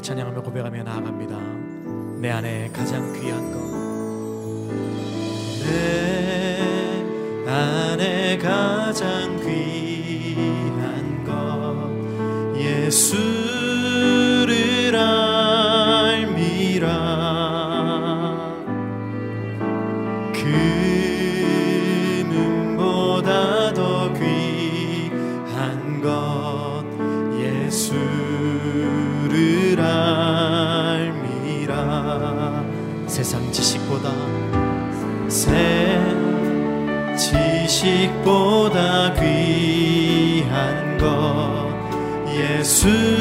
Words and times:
그렇게 0.00 0.02
찬양하며 0.02 0.42
고백하며 0.42 0.82
나아갑니다. 0.82 1.38
내 2.20 2.30
안에 2.30 2.70
가장 2.72 3.12
귀한 3.12 3.52
것. 3.52 3.60
내 5.66 7.50
안에 7.50 8.38
가장 8.38 9.36
귀한 9.40 11.24
것. 11.24 12.56
예수. 12.58 13.39
보다 38.30 39.12
귀한 39.14 40.96
것 40.98 41.66
예수 42.32 43.19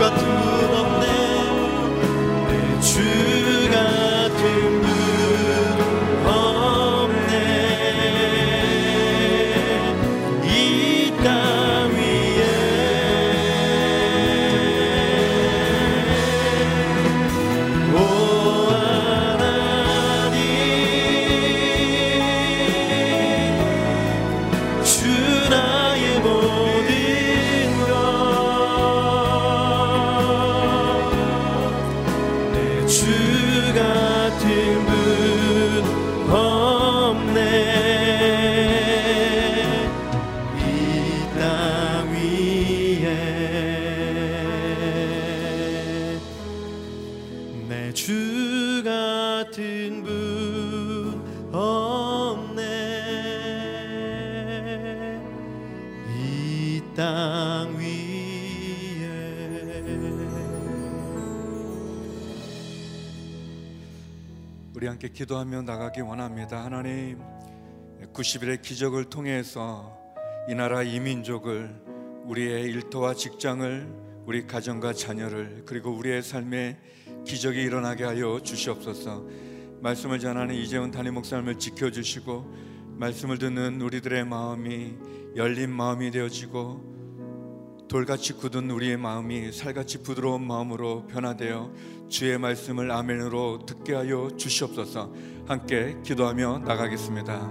함께 0.00 0.61
기도하며 65.12 65.62
나가기 65.62 66.00
원합니다. 66.00 66.64
하나님, 66.64 67.20
90일의 68.14 68.62
기적을 68.62 69.04
통해서 69.04 69.98
이 70.48 70.54
나라 70.54 70.82
이민족을 70.82 71.70
우리의 72.24 72.62
일터와 72.70 73.14
직장을 73.14 74.22
우리 74.24 74.46
가정과 74.46 74.94
자녀를 74.94 75.64
그리고 75.66 75.90
우리의 75.90 76.22
삶에 76.22 76.78
기적이 77.26 77.62
일어나게 77.62 78.04
하여 78.04 78.40
주시옵소서. 78.42 79.26
말씀을 79.80 80.18
전하는 80.18 80.54
이재훈 80.54 80.90
담임 80.90 81.14
목사님을 81.14 81.58
지켜 81.58 81.90
주시고 81.90 82.50
말씀을 82.96 83.38
듣는 83.38 83.82
우리들의 83.82 84.24
마음이 84.24 84.94
열린 85.36 85.70
마음이 85.70 86.10
되어지고 86.10 87.01
돌같이 87.92 88.32
굳은 88.32 88.70
우리의 88.70 88.96
마음이 88.96 89.52
살같이 89.52 90.02
부드러운 90.02 90.46
마음으로 90.46 91.06
변화되어 91.08 91.70
주의 92.08 92.38
말씀을 92.38 92.90
아멘으로 92.90 93.66
듣게 93.66 93.92
하여 93.94 94.30
주시옵소서. 94.34 95.12
함께 95.46 95.98
기도하며 96.02 96.60
나가겠습니다. 96.60 97.50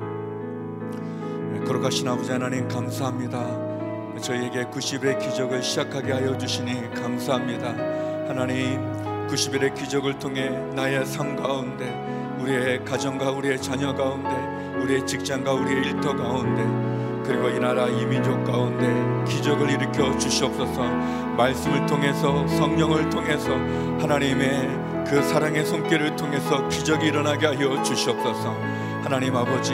네, 1.53 1.59
거룩하신 1.59 2.07
아버지 2.07 2.31
하나님 2.31 2.67
감사합니다. 2.67 4.19
저희에게 4.19 4.63
90일의 4.63 5.19
기적을 5.19 5.61
시작하게 5.61 6.11
하여 6.11 6.35
주시니 6.35 6.89
감사합니다. 6.95 7.67
하나님 8.27 8.81
90일의 9.27 9.75
기적을 9.75 10.17
통해 10.17 10.49
나의 10.73 11.05
삶 11.05 11.35
가운데 11.35 11.85
우리의 12.39 12.83
가정과 12.83 13.29
우리의 13.29 13.61
자녀 13.61 13.93
가운데 13.93 14.31
우리의 14.81 15.05
직장과 15.05 15.53
우리의 15.53 15.85
일터 15.85 16.15
가운데 16.15 16.80
그리고 17.23 17.49
이 17.49 17.59
나라 17.59 17.87
이 17.87 18.05
민족 18.05 18.43
가운데 18.43 18.87
기적을 19.25 19.69
일으켜 19.69 20.17
주시옵소서. 20.17 20.83
말씀을 21.37 21.85
통해서 21.85 22.47
성령을 22.47 23.09
통해서 23.09 23.51
하나님의 23.99 25.05
그 25.07 25.21
사랑의 25.21 25.65
손길을 25.65 26.15
통해서 26.15 26.67
기적이 26.69 27.07
일어나게 27.07 27.47
하여 27.47 27.81
주시옵소서. 27.83 28.55
하나님 29.03 29.35
아버지 29.35 29.73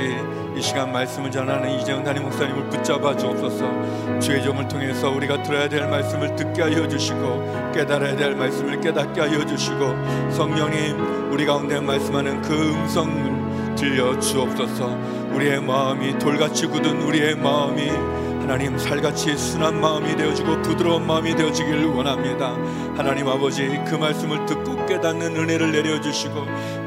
이 0.55 0.61
시간 0.61 0.91
말씀을 0.91 1.29
전하는 1.29 1.69
이재영 1.79 2.03
담임 2.03 2.23
목사님을 2.23 2.69
붙잡아 2.69 3.15
주옵소서. 3.15 4.19
주의 4.19 4.41
점을 4.41 4.67
통해서 4.67 5.09
우리가 5.11 5.43
들어야 5.43 5.69
될 5.69 5.87
말씀을 5.87 6.35
듣게 6.35 6.63
하여 6.63 6.87
주시고 6.87 7.71
깨달아야 7.73 8.15
될 8.15 8.35
말씀을 8.35 8.81
깨닫게 8.81 9.21
하여 9.21 9.45
주시고 9.45 10.31
성령님 10.31 11.31
우리 11.31 11.45
가운데 11.45 11.79
말씀하는 11.79 12.41
그 12.41 12.53
음성을 12.53 13.75
들려 13.75 14.17
주옵소서 14.19 14.97
우리의 15.37 15.61
마음이 15.61 16.17
돌같이 16.17 16.65
굳은 16.65 16.99
우리의 17.03 17.35
마음이 17.35 17.89
하나님 18.41 18.75
살같이 18.75 19.37
순한 19.37 19.79
마음이 19.79 20.15
되어지고 20.15 20.63
부드러운 20.63 21.05
마음이 21.05 21.35
되어지길 21.35 21.85
원합니다. 21.85 22.53
하나님 22.95 23.27
아버지 23.27 23.67
그 23.87 23.95
말씀을 23.95 24.47
듣고 24.47 24.87
깨닫는 24.87 25.35
은혜를 25.35 25.71
내려주시고 25.73 26.33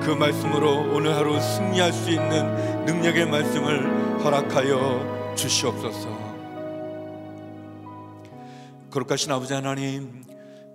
그 0.03 0.17
말씀으로 0.19 0.93
오늘 0.93 1.15
하루 1.15 1.41
승리할 1.41 1.93
수 1.93 2.11
있는 2.11 2.85
능력의 2.87 3.27
말씀을 3.27 4.19
허락하여 4.25 5.35
주시옵소서. 5.37 6.09
거룩하신 8.91 9.31
아버지 9.31 9.53
하나님 9.53 10.25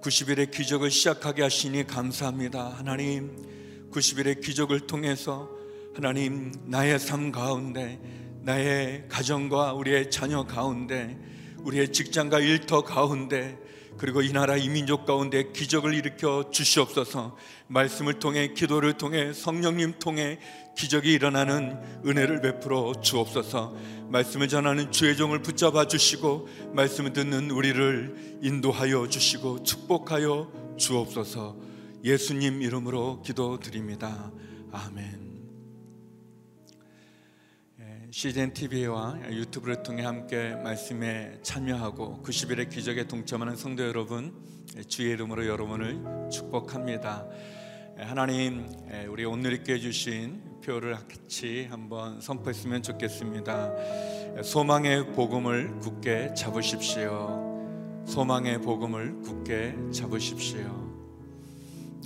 90일의 0.01 0.49
기적을 0.49 0.89
시작하게 0.91 1.43
하시니 1.43 1.87
감사합니다. 1.87 2.73
하나님 2.77 3.35
90일의 3.91 4.39
기적을 4.39 4.87
통해서 4.87 5.54
하나님 5.95 6.51
나의 6.65 6.99
삶 6.99 7.31
가운데 7.31 7.97
나의 8.41 9.05
가정과 9.07 9.73
우리의 9.75 10.11
자녀 10.11 10.43
가운데 10.43 11.17
우리의 11.63 11.93
직장과 11.93 12.41
일터 12.41 12.83
가운데 12.83 13.57
그리고 13.97 14.21
이 14.21 14.33
나라 14.33 14.57
이민족 14.57 15.05
가운데 15.05 15.53
기적을 15.53 15.93
일으켜 15.93 16.49
주시옵소서. 16.51 17.37
말씀을 17.67 18.19
통해 18.19 18.49
기도를 18.53 18.93
통해 18.97 19.31
성령님 19.31 19.93
통해 19.99 20.37
기적이 20.77 21.13
일어나는 21.13 21.77
은혜를 22.05 22.41
베풀어 22.41 22.95
주옵소서. 23.01 23.73
말씀을 24.09 24.49
전하는 24.49 24.91
주의 24.91 25.15
종을 25.15 25.41
붙잡아 25.41 25.87
주시고 25.87 26.49
말씀을 26.73 27.13
듣는 27.13 27.51
우리를 27.51 28.39
인도하여 28.41 29.07
주시고 29.07 29.63
축복하여 29.63 30.75
주옵소서. 30.75 31.55
예수님 32.03 32.61
이름으로 32.61 33.21
기도드립니다. 33.21 34.29
아멘. 34.73 35.24
CGN 38.17 38.53
TV와 38.53 39.19
유튜브를 39.29 39.83
통해 39.83 40.05
함께 40.05 40.55
말씀에 40.55 41.37
참여하고 41.41 42.23
90일의 42.23 42.69
기적에 42.69 43.09
동참하는 43.09 43.57
성도 43.57 43.85
여러분 43.85 44.33
주의 44.87 45.11
이름으로 45.11 45.45
여러분을 45.45 46.29
축복합니다. 46.31 47.27
하나님 47.97 48.69
우리 49.09 49.25
오늘 49.25 49.51
있게 49.51 49.79
주신 49.79 50.41
표를 50.63 50.93
같이 50.93 51.67
한번 51.69 52.21
선포했으면 52.21 52.83
좋겠습니다. 52.83 53.73
소망의 54.43 55.11
복음을 55.11 55.77
굳게 55.79 56.35
잡으십시오. 56.35 58.05
소망의 58.07 58.61
복음을 58.61 59.19
굳게 59.23 59.91
잡으십시오. 59.91 60.85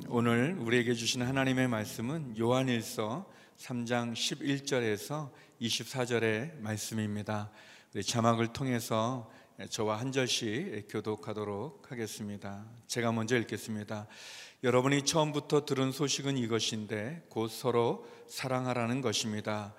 오늘 0.08 0.58
우리에게 0.58 0.96
주신 0.96 1.22
하나님의 1.22 1.68
말씀은 1.68 2.36
요한일서 2.40 3.30
3장 3.60 4.14
11절에서 4.14 5.30
24절의 5.62 6.58
말씀입니다. 6.62 7.52
우리 7.94 8.02
자막을 8.02 8.54
통해서 8.54 9.30
저와 9.70 10.00
한 10.00 10.14
절씩 10.14 10.88
교독하도록 10.90 11.92
하겠습니다. 11.92 12.66
제가 12.88 13.12
먼저 13.12 13.38
읽겠습니다. 13.38 14.08
여러분이 14.64 15.04
처음부터 15.04 15.66
들은 15.66 15.92
소식은 15.92 16.38
이것인데 16.38 17.26
곧 17.30 17.50
서로 17.50 18.08
사랑하라는 18.28 19.02
것입니다. 19.02 19.76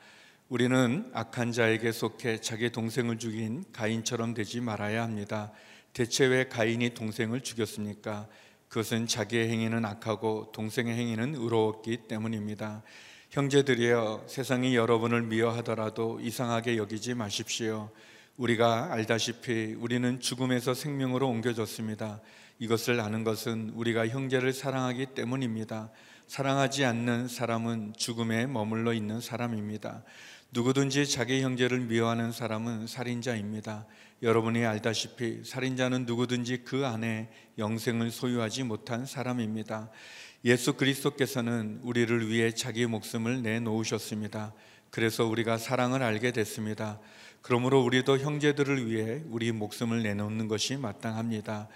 우리는 0.50 1.10
악한 1.14 1.52
자에게 1.52 1.92
속해 1.92 2.42
자기 2.42 2.70
동생을 2.70 3.18
죽인 3.18 3.64
가인처럼 3.72 4.34
되지 4.34 4.60
말아야 4.60 5.02
합니다. 5.02 5.50
대체 5.94 6.26
왜 6.26 6.46
가인이 6.46 6.92
동생을 6.92 7.40
죽였습니까? 7.40 8.28
그것은 8.68 9.06
자기의 9.06 9.48
행위는 9.48 9.84
악하고 9.86 10.52
동생의 10.52 10.94
행위는 10.94 11.36
의로웠기 11.36 12.08
때문입니다. 12.08 12.82
형제들이여 13.30 14.24
세상이 14.26 14.74
여러분을 14.74 15.22
미워하더라도 15.22 16.18
이상하게 16.20 16.76
여기지 16.76 17.14
마십시오. 17.14 17.88
우리가 18.36 18.92
알다시피 18.92 19.76
우리는 19.78 20.18
죽음에서 20.18 20.74
생명으로 20.74 21.28
옮겨졌습니다. 21.28 22.20
이것을 22.58 22.98
아는 22.98 23.22
것은 23.22 23.70
우리가 23.76 24.08
형제를 24.08 24.52
사랑하기 24.52 25.14
때문입니다. 25.14 25.92
사랑하지 26.26 26.84
않는 26.84 27.28
사람은 27.28 27.92
죽음에 27.96 28.46
머물러 28.46 28.92
있는 28.92 29.20
사람입니다. 29.20 30.02
누구든지 30.50 31.08
자기 31.08 31.40
형제를 31.42 31.78
미워하는 31.78 32.32
사람은 32.32 32.88
살인자입니다. 32.88 33.86
여러분이 34.24 34.66
알다시피 34.66 35.44
살인자는 35.44 36.04
누구든지 36.04 36.64
그 36.64 36.84
안에 36.84 37.30
영생을 37.58 38.10
소유하지 38.10 38.64
못한 38.64 39.06
사람입니다. 39.06 39.88
예수 40.44 40.72
그리스도께서는 40.72 41.80
우리를 41.82 42.28
위해 42.28 42.50
자기 42.52 42.86
목숨을 42.86 43.42
내놓으셨습니다. 43.42 44.54
그래서 44.90 45.26
우리가 45.26 45.58
사랑을 45.58 46.02
알게 46.02 46.32
됐습니다. 46.32 46.98
그러므로 47.42 47.82
우리도 47.82 48.18
형제들을 48.18 48.90
위해 48.90 49.22
우리 49.28 49.52
목숨을 49.52 50.02
내놓는 50.02 50.48
것이 50.48 50.78
마땅합니다. 50.78 51.68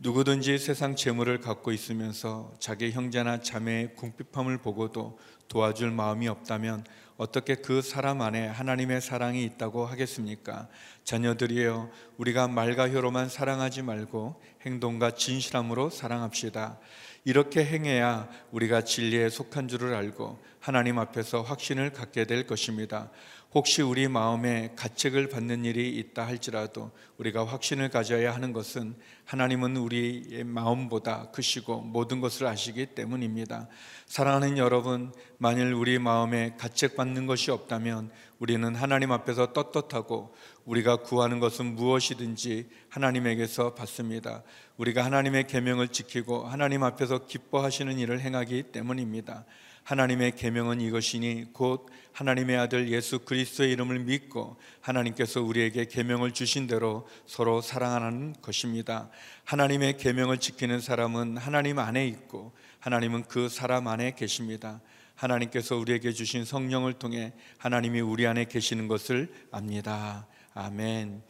누구든지 0.00 0.58
세상 0.58 0.96
재물을 0.96 1.40
갖고 1.40 1.70
있으면서 1.70 2.52
자기 2.58 2.90
형제나 2.90 3.40
자매의 3.40 3.94
궁핍함을 3.94 4.58
보고도 4.58 5.18
도와줄 5.46 5.92
마음이 5.92 6.26
없다면 6.26 6.84
어떻게 7.16 7.56
그 7.56 7.82
사람 7.82 8.20
안에 8.20 8.46
하나님의 8.46 9.00
사랑이 9.00 9.42
있다고 9.44 9.86
하겠습니까? 9.86 10.68
자녀들이여 11.02 11.90
우리가 12.16 12.46
말과 12.46 12.90
혀로만 12.90 13.28
사랑하지 13.28 13.82
말고 13.82 14.40
행동과 14.64 15.12
진실함으로 15.12 15.90
사랑합시다. 15.90 16.78
이렇게 17.24 17.64
행해야 17.64 18.28
우리가 18.52 18.82
진리에 18.82 19.28
속한 19.28 19.68
줄을 19.68 19.94
알고 19.94 20.38
하나님 20.60 20.98
앞에서 20.98 21.42
확신을 21.42 21.92
갖게 21.92 22.24
될 22.24 22.46
것입니다. 22.46 23.10
혹시 23.52 23.80
우리 23.80 24.08
마음에 24.08 24.72
가책을 24.76 25.30
받는 25.30 25.64
일이 25.64 25.88
있다 25.96 26.26
할지라도 26.26 26.90
우리가 27.16 27.46
확신을 27.46 27.88
가져야 27.88 28.34
하는 28.34 28.52
것은 28.52 28.94
하나님은 29.24 29.78
우리의 29.78 30.44
마음보다 30.44 31.30
크시고 31.30 31.80
모든 31.80 32.20
것을 32.20 32.46
아시기 32.46 32.86
때문입니다. 32.94 33.68
사랑하는 34.04 34.58
여러분, 34.58 35.12
만일 35.38 35.72
우리 35.72 35.98
마음에 35.98 36.56
가책받는 36.58 37.26
것이 37.26 37.50
없다면 37.50 38.10
우리는 38.38 38.74
하나님 38.74 39.12
앞에서 39.12 39.54
떳떳하고 39.54 40.34
우리가 40.66 40.96
구하는 40.96 41.40
것은 41.40 41.74
무엇이든지 41.74 42.68
하나님에게서 42.90 43.74
받습니다. 43.74 44.42
우리가 44.78 45.04
하나님의 45.04 45.48
계명을 45.48 45.88
지키고 45.88 46.46
하나님 46.46 46.84
앞에서 46.84 47.26
기뻐하시는 47.26 47.98
일을 47.98 48.20
행하기 48.20 48.64
때문입니다. 48.72 49.44
하나님의 49.82 50.36
계명은 50.36 50.80
이것이니 50.80 51.52
곧 51.52 51.88
하나님의 52.12 52.56
아들 52.56 52.88
예수 52.90 53.20
그리스도의 53.20 53.72
이름을 53.72 54.00
믿고 54.00 54.56
하나님께서 54.80 55.42
우리에게 55.42 55.86
계명을 55.86 56.32
주신 56.32 56.66
대로 56.66 57.08
서로 57.26 57.60
사랑하는 57.60 58.34
것입니다. 58.40 59.10
하나님의 59.44 59.96
계명을 59.96 60.38
지키는 60.38 60.80
사람은 60.80 61.38
하나님 61.38 61.78
안에 61.78 62.06
있고 62.06 62.52
하나님은 62.78 63.24
그 63.24 63.48
사람 63.48 63.88
안에 63.88 64.14
계십니다. 64.14 64.80
하나님께서 65.16 65.76
우리에게 65.76 66.12
주신 66.12 66.44
성령을 66.44 66.94
통해 66.94 67.32
하나님이 67.56 68.00
우리 68.00 68.26
안에 68.26 68.44
계시는 68.44 68.86
것을 68.86 69.32
압니다. 69.50 70.28
아멘. 70.54 71.22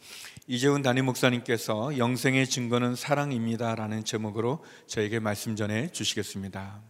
이재훈 0.51 0.81
담임 0.81 1.05
목사님께서 1.05 1.99
영생의 1.99 2.47
증거는 2.47 2.95
사랑입니다라는 2.95 4.03
제목으로 4.03 4.65
저에게 4.87 5.19
말씀 5.19 5.55
전해 5.55 5.91
주시겠습니다. 5.91 6.81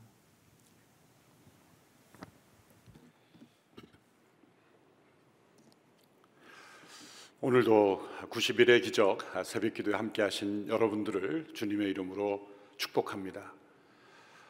오늘도 7.42 8.08
90일의 8.30 8.82
기적 8.82 9.30
새벽 9.44 9.74
기도에 9.74 9.94
함께 9.94 10.22
하신 10.22 10.70
여러분들을 10.70 11.50
주님의 11.54 11.90
이름으로 11.90 12.48
축복합니다. 12.78 13.52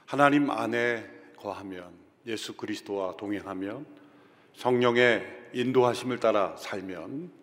하나님 0.06 0.52
안에 0.52 1.10
거하면 1.36 1.96
예수 2.28 2.56
그리스도와 2.56 3.18
동행하면 3.18 3.88
성령의 4.56 5.50
인도하심을 5.56 6.20
따라 6.20 6.56
살면 6.58 7.39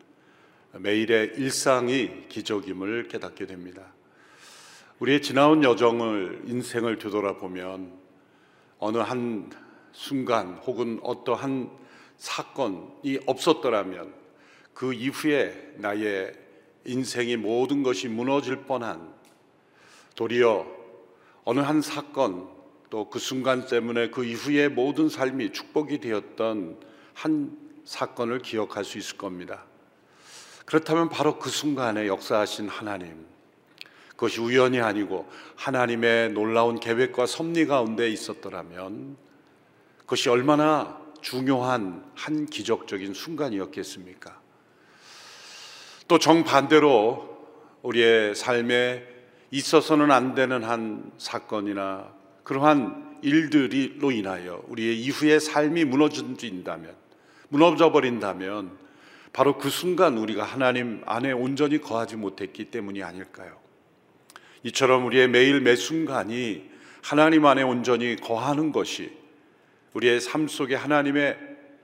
매일의 0.80 1.34
일상이 1.36 2.28
기적임을 2.28 3.08
깨닫게 3.08 3.46
됩니다. 3.46 3.92
우리의 4.98 5.22
지나온 5.22 5.62
여정을 5.62 6.42
인생을 6.46 6.98
되돌아보면 6.98 7.92
어느 8.78 8.98
한 8.98 9.50
순간 9.92 10.54
혹은 10.66 10.98
어떠한 11.02 11.70
사건이 12.16 13.20
없었더라면 13.26 14.14
그 14.72 14.94
이후에 14.94 15.74
나의 15.76 16.32
인생의 16.84 17.36
모든 17.36 17.82
것이 17.82 18.08
무너질 18.08 18.64
뻔한 18.64 19.12
도리어 20.14 20.66
어느 21.44 21.60
한 21.60 21.82
사건 21.82 22.56
또 22.88 23.10
그 23.10 23.18
순간 23.18 23.66
때문에 23.66 24.10
그 24.10 24.24
이후의 24.24 24.70
모든 24.70 25.08
삶이 25.08 25.52
축복이 25.52 25.98
되었던 25.98 26.80
한 27.14 27.58
사건을 27.84 28.40
기억할 28.40 28.84
수 28.84 28.96
있을 28.98 29.16
겁니다. 29.18 29.65
그렇다면 30.66 31.08
바로 31.08 31.38
그 31.38 31.48
순간에 31.48 32.08
역사하신 32.08 32.68
하나님, 32.68 33.24
그것이 34.10 34.40
우연이 34.40 34.80
아니고 34.80 35.28
하나님의 35.54 36.30
놀라운 36.30 36.80
계획과 36.80 37.26
섭리 37.26 37.66
가운데 37.66 38.10
있었더라면 38.10 39.16
그것이 39.98 40.28
얼마나 40.28 41.00
중요한 41.20 42.04
한 42.14 42.46
기적적인 42.46 43.14
순간이었겠습니까? 43.14 44.40
또 46.08 46.18
정반대로 46.18 47.36
우리의 47.82 48.34
삶에 48.34 49.06
있어서는 49.50 50.10
안 50.10 50.34
되는 50.34 50.64
한 50.64 51.12
사건이나 51.18 52.12
그러한 52.42 53.18
일들로 53.22 54.10
인하여 54.10 54.62
우리의 54.68 55.00
이후의 55.00 55.40
삶이 55.40 55.84
무너진다면, 55.84 56.94
무너져 57.48 57.92
버린다면 57.92 58.85
바로 59.36 59.58
그 59.58 59.68
순간 59.68 60.16
우리가 60.16 60.44
하나님 60.44 61.02
안에 61.04 61.30
온전히 61.30 61.78
거하지 61.78 62.16
못했기 62.16 62.70
때문이 62.70 63.02
아닐까요? 63.02 63.60
이처럼 64.62 65.04
우리의 65.04 65.28
매일 65.28 65.60
매 65.60 65.76
순간이 65.76 66.70
하나님 67.02 67.44
안에 67.44 67.62
온전히 67.62 68.16
거하는 68.16 68.72
것이 68.72 69.12
우리의 69.92 70.22
삶 70.22 70.48
속에 70.48 70.74
하나님의 70.74 71.36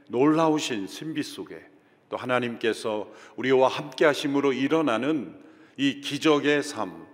놀라우신 0.09 0.87
신비 0.87 1.23
속에 1.23 1.63
또 2.09 2.17
하나님께서 2.17 3.13
우리와 3.37 3.69
함께 3.69 4.07
하심으로 4.07 4.55
일어나는 4.55 5.39
이 5.77 6.01
기적의 6.01 6.63
삶, 6.63 7.07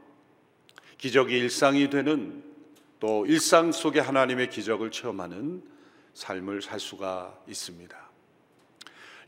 기적이 0.99 1.37
일상이 1.37 1.91
되는 1.91 2.45
또 3.01 3.27
일상 3.27 3.73
속에 3.73 3.99
하나님의 3.99 4.51
기적을 4.51 4.93
체험하는 4.93 5.65
삶을 6.15 6.63
살 6.63 6.79
수가 6.79 7.37
있습니다. 7.49 8.08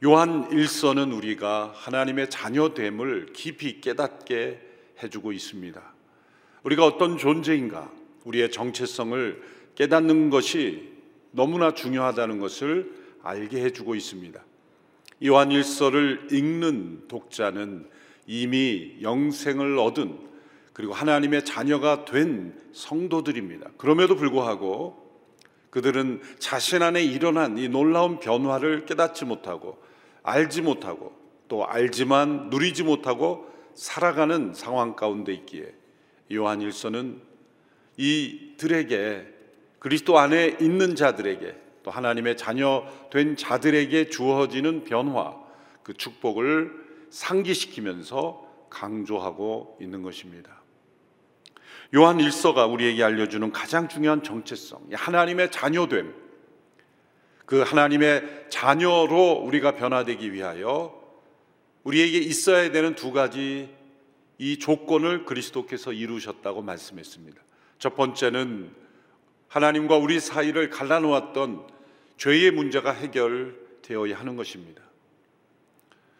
요한 0.03 0.51
일서는 0.51 1.13
우리가 1.13 1.73
하나님의 1.75 2.31
자녀됨을 2.31 3.35
깊이 3.35 3.83
깨닫게 3.83 4.61
해주고 5.03 5.33
있습니다. 5.33 5.83
우리가 6.63 6.87
어떤 6.87 7.19
존재인가, 7.19 7.91
우리의 8.25 8.51
정체성을 8.51 9.43
깨닫는 9.75 10.31
것이 10.31 10.91
너무나 11.33 11.75
중요하다는 11.75 12.39
것을 12.39 12.93
알게 13.23 13.63
해주고 13.63 13.95
있습니다. 13.95 14.43
요한 15.27 15.53
일서를 15.53 16.29
읽는 16.33 17.09
독자는 17.09 17.87
이미 18.27 18.97
영생을 19.03 19.79
얻은 19.79 20.19
그리고 20.73 20.95
하나님의 20.95 21.45
자녀가 21.45 22.07
된 22.07 22.59
성도들입니다. 22.73 23.73
그럼에도 23.77 24.17
불구하고 24.17 25.11
그들은 25.69 26.23
자신 26.39 26.83
안에 26.83 27.03
일어난 27.03 27.59
이 27.59 27.69
놀라운 27.69 28.19
변화를 28.19 28.87
깨닫지 28.87 29.27
못하고 29.27 29.90
알지 30.23 30.63
못하고 30.63 31.13
또 31.49 31.67
알지만 31.67 32.49
누리지 32.51 32.83
못하고 32.85 33.51
살아가는 33.75 34.53
상황 34.55 34.95
가운데 34.95 35.33
있기에 35.33 35.75
요한 36.33 36.61
일서는 36.61 37.21
이들에게 37.97 39.27
그리스도 39.79 40.19
안에 40.19 40.59
있는 40.61 40.95
자들에게 40.95 41.57
또 41.83 41.91
하나님의 41.91 42.37
자녀 42.37 42.85
된 43.11 43.37
자들에게 43.37 44.11
주어지는 44.11 44.85
변화 44.85 45.35
그 45.83 45.95
축복을 45.95 46.73
상기시키면서 47.11 48.47
강조하고 48.69 49.79
있는 49.81 50.03
것입니다. 50.03 50.61
요한 51.95 52.21
일서가 52.21 52.67
우리에게 52.67 53.03
알려주는 53.03 53.51
가장 53.51 53.89
중요한 53.89 54.23
정체성, 54.23 54.91
하나님의 54.93 55.51
자녀됨, 55.51 56.15
그 57.51 57.63
하나님의 57.63 58.47
자녀로 58.49 59.43
우리가 59.45 59.75
변화되기 59.75 60.33
위하여 60.33 61.03
우리에게 61.83 62.19
있어야 62.19 62.71
되는 62.71 62.95
두 62.95 63.11
가지 63.11 63.69
이 64.39 64.59
조건을 64.61 65.25
그리스도께서 65.25 65.93
이루셨다고 65.93 66.63
말씀했습니다. 66.63 67.43
첫 67.81 67.97
번째는 67.97 68.71
하나님과 69.49 69.97
우리 69.97 70.21
사이를 70.21 70.71
갈라놓았던 70.71 71.67
죄의 72.19 72.53
문제가 72.53 72.93
해결되어야 72.93 74.17
하는 74.17 74.37
것입니다. 74.37 74.85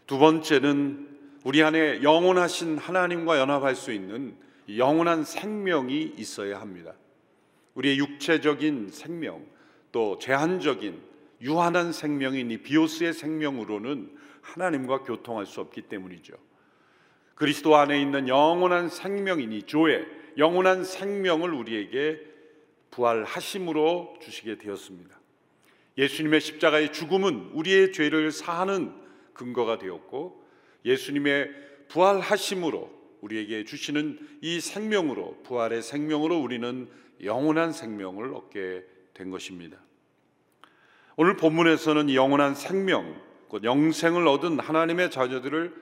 두 0.09 0.19
번째는 0.19 1.17
우리 1.45 1.63
안에 1.63 2.03
영원하신 2.03 2.77
하나님과 2.77 3.39
연합할 3.39 3.77
수 3.77 3.93
있는 3.93 4.35
영원한 4.77 5.23
생명이 5.23 6.15
있어야 6.17 6.61
합니다. 6.61 6.95
우리의 7.75 7.99
육체적인 7.99 8.89
생명, 8.91 9.47
또 9.93 10.19
제한적인 10.19 11.10
유한한 11.43 11.93
생명인 11.93 12.51
이 12.51 12.59
비오스의 12.59 13.13
생명으로는 13.13 14.17
하나님과 14.43 15.03
교통할 15.03 15.47
수 15.47 15.61
없기 15.61 15.83
때문이죠. 15.83 16.35
그리스도 17.35 17.77
안에 17.77 18.01
있는 18.01 18.29
영원한 18.29 18.89
생명이니 18.89 19.63
조의 19.63 20.07
영원한 20.37 20.85
생명을 20.85 21.53
우리에게 21.53 22.21
부활하심으로 22.91 24.19
주시게 24.21 24.59
되었습니다. 24.59 25.19
예수님의 25.97 26.41
십자가의 26.41 26.93
죽음은 26.93 27.51
우리의 27.53 27.93
죄를 27.93 28.31
사하는 28.31 28.93
근거가 29.33 29.79
되었고 29.79 30.45
예수님의 30.85 31.51
부활하심으로 31.89 33.01
우리에게 33.21 33.65
주시는 33.65 34.19
이 34.41 34.61
생명으로 34.61 35.43
부활의 35.43 35.83
생명으로 35.83 36.39
우리는 36.39 36.89
영원한 37.23 37.73
생명을 37.73 38.35
얻게 38.35 38.85
된 39.13 39.31
것입니다. 39.31 39.79
오늘 41.23 41.37
본문에서는 41.37 42.15
영원한 42.15 42.55
생명, 42.55 43.15
곧 43.49 43.63
영생을 43.63 44.27
얻은 44.27 44.59
하나님의 44.59 45.11
자녀들을 45.11 45.75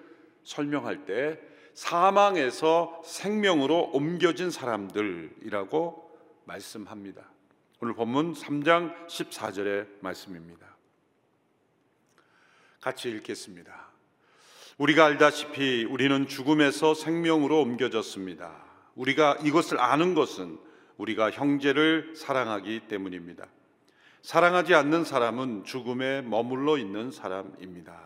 설명할 0.43 1.05
때 1.05 1.39
사망에서 1.75 3.01
생명으로 3.05 3.91
옮겨진 3.93 4.51
사람들이라고 4.51 6.11
말씀합니다. 6.45 7.23
오늘 7.79 7.95
본문 7.95 8.33
3장 8.33 9.07
14절의 9.07 9.87
말씀입니다. 10.01 10.67
같이 12.81 13.09
읽겠습니다. 13.09 13.91
우리가 14.77 15.05
알다시피 15.05 15.85
우리는 15.85 16.27
죽음에서 16.27 16.95
생명으로 16.95 17.61
옮겨졌습니다. 17.61 18.57
우리가 18.97 19.39
이것을 19.45 19.79
아는 19.79 20.17
것은 20.17 20.59
우리가 20.97 21.31
형제를 21.31 22.17
사랑하기 22.17 22.89
때문입니다. 22.89 23.47
사랑하지 24.29 24.75
않는 24.75 25.05
사람은 25.05 25.65
죽음에 25.65 26.21
머물러 26.21 26.77
있는 26.77 27.11
사람입니다. 27.11 27.99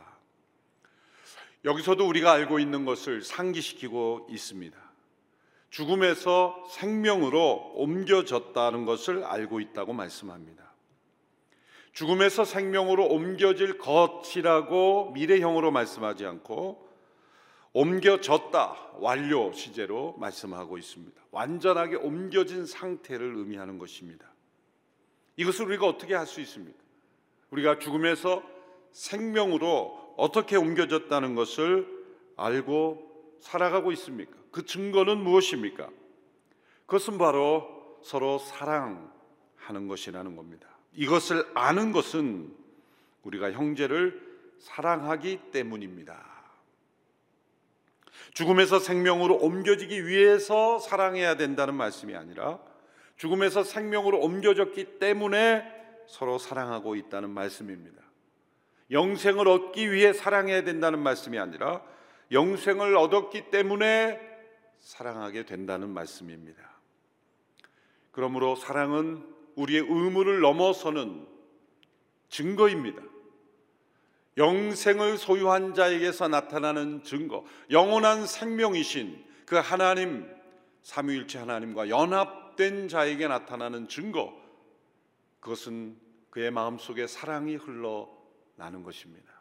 여기서도 1.64 2.06
우리가 2.06 2.30
알고 2.30 2.60
있는 2.60 2.84
것을 2.84 3.22
상기시키고 3.22 4.28
있습니다. 4.30 4.78
죽음에서 5.70 6.68
생명으로 6.70 7.72
옮겨졌다는 7.74 8.84
것을 8.84 9.24
알고 9.24 9.58
있다고 9.58 9.94
말씀합니다. 9.94 10.62
죽음에서 11.92 12.44
생명으로 12.44 13.04
옮겨질 13.04 13.78
것이라고 13.78 15.10
미래형으로 15.14 15.72
말씀하지 15.72 16.24
않고 16.24 16.88
옮겨졌다 17.72 18.92
완료 19.00 19.52
시제로 19.54 20.14
말씀하고 20.18 20.78
있습니다. 20.78 21.20
완전하게 21.32 21.96
옮겨진 21.96 22.64
상태를 22.64 23.34
의미하는 23.38 23.78
것입니다. 23.80 24.31
이것을 25.36 25.66
우리가 25.66 25.86
어떻게 25.86 26.14
할 26.14 26.26
수 26.26 26.40
있습니까? 26.40 26.78
우리가 27.50 27.78
죽음에서 27.78 28.42
생명으로 28.92 30.14
어떻게 30.16 30.56
옮겨졌다는 30.56 31.34
것을 31.34 31.86
알고 32.36 33.38
살아가고 33.40 33.92
있습니까? 33.92 34.32
그 34.50 34.64
증거는 34.64 35.18
무엇입니까? 35.18 35.88
그것은 36.86 37.18
바로 37.18 37.98
서로 38.02 38.38
사랑하는 38.38 39.88
것이라는 39.88 40.36
겁니다. 40.36 40.68
이것을 40.94 41.46
아는 41.54 41.92
것은 41.92 42.54
우리가 43.22 43.52
형제를 43.52 44.20
사랑하기 44.58 45.50
때문입니다. 45.52 46.32
죽음에서 48.34 48.78
생명으로 48.78 49.36
옮겨지기 49.36 50.06
위해서 50.06 50.78
사랑해야 50.78 51.36
된다는 51.36 51.74
말씀이 51.74 52.14
아니라 52.14 52.60
죽음에서 53.16 53.64
생명으로 53.64 54.20
옮겨졌기 54.20 54.98
때문에 54.98 55.64
서로 56.06 56.38
사랑하고 56.38 56.96
있다는 56.96 57.30
말씀입니다. 57.30 58.02
영생을 58.90 59.48
얻기 59.48 59.92
위해 59.92 60.12
사랑해야 60.12 60.64
된다는 60.64 60.98
말씀이 60.98 61.38
아니라 61.38 61.82
영생을 62.30 62.96
얻었기 62.96 63.50
때문에 63.50 64.20
사랑하게 64.78 65.44
된다는 65.46 65.90
말씀입니다. 65.90 66.62
그러므로 68.10 68.56
사랑은 68.56 69.24
우리의 69.54 69.80
의무를 69.82 70.40
넘어서는 70.40 71.26
증거입니다. 72.28 73.02
영생을 74.36 75.18
소유한 75.18 75.74
자에게서 75.74 76.28
나타나는 76.28 77.02
증거, 77.04 77.44
영원한 77.70 78.26
생명이신 78.26 79.24
그 79.46 79.56
하나님, 79.56 80.26
삼위일체 80.82 81.38
하나님과 81.38 81.90
연합 81.90 82.41
된 82.56 82.88
자에게 82.88 83.28
나타나는 83.28 83.88
증거, 83.88 84.32
그것은 85.40 85.96
그의 86.30 86.50
마음속에 86.50 87.06
사랑이 87.06 87.56
흘러나는 87.56 88.82
것입니다. 88.82 89.32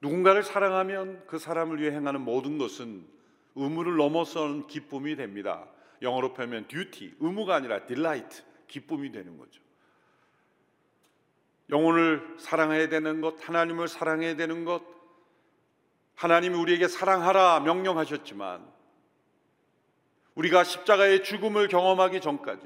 누군가를 0.00 0.42
사랑하면 0.42 1.24
그 1.26 1.38
사람을 1.38 1.80
위해 1.80 1.92
행하는 1.92 2.20
모든 2.20 2.58
것은 2.58 3.06
의무를 3.54 3.96
넘어서는 3.96 4.66
기쁨이 4.66 5.16
됩니다. 5.16 5.66
영어로 6.02 6.34
표현하면 6.34 6.68
duty, 6.68 7.14
의무가 7.18 7.56
아니라 7.56 7.86
delight, 7.86 8.42
기쁨이 8.68 9.10
되는 9.10 9.36
거죠. 9.38 9.60
영혼을 11.70 12.36
사랑해야 12.38 12.88
되는 12.88 13.20
것, 13.20 13.36
하나님을 13.46 13.88
사랑해야 13.88 14.36
되는 14.36 14.64
것, 14.64 14.82
하나님이 16.14 16.56
우리에게 16.56 16.88
사랑하라 16.88 17.60
명령하셨지만 17.60 18.77
우리가 20.38 20.62
십자가의 20.62 21.24
죽음을 21.24 21.66
경험하기 21.66 22.20
전까지 22.20 22.64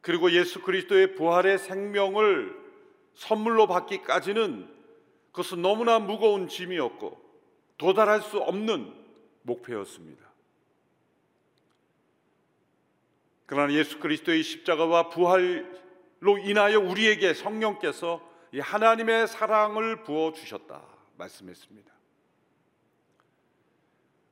그리고 0.00 0.32
예수 0.32 0.60
그리스도의 0.60 1.14
부활의 1.14 1.58
생명을 1.58 2.54
선물로 3.14 3.68
받기까지는 3.68 4.68
그것은 5.30 5.62
너무나 5.62 6.00
무거운 6.00 6.48
짐이었고 6.48 7.24
도달할 7.78 8.22
수 8.22 8.38
없는 8.38 8.92
목표였습니다. 9.42 10.26
그러나 13.46 13.72
예수 13.72 14.00
그리스도의 14.00 14.42
십자가와 14.42 15.08
부활로 15.08 16.38
인하여 16.44 16.80
우리에게 16.80 17.34
성령께서 17.34 18.20
하나님의 18.58 19.28
사랑을 19.28 20.02
부어 20.02 20.32
주셨다 20.32 20.82
말씀했습니다. 21.16 21.95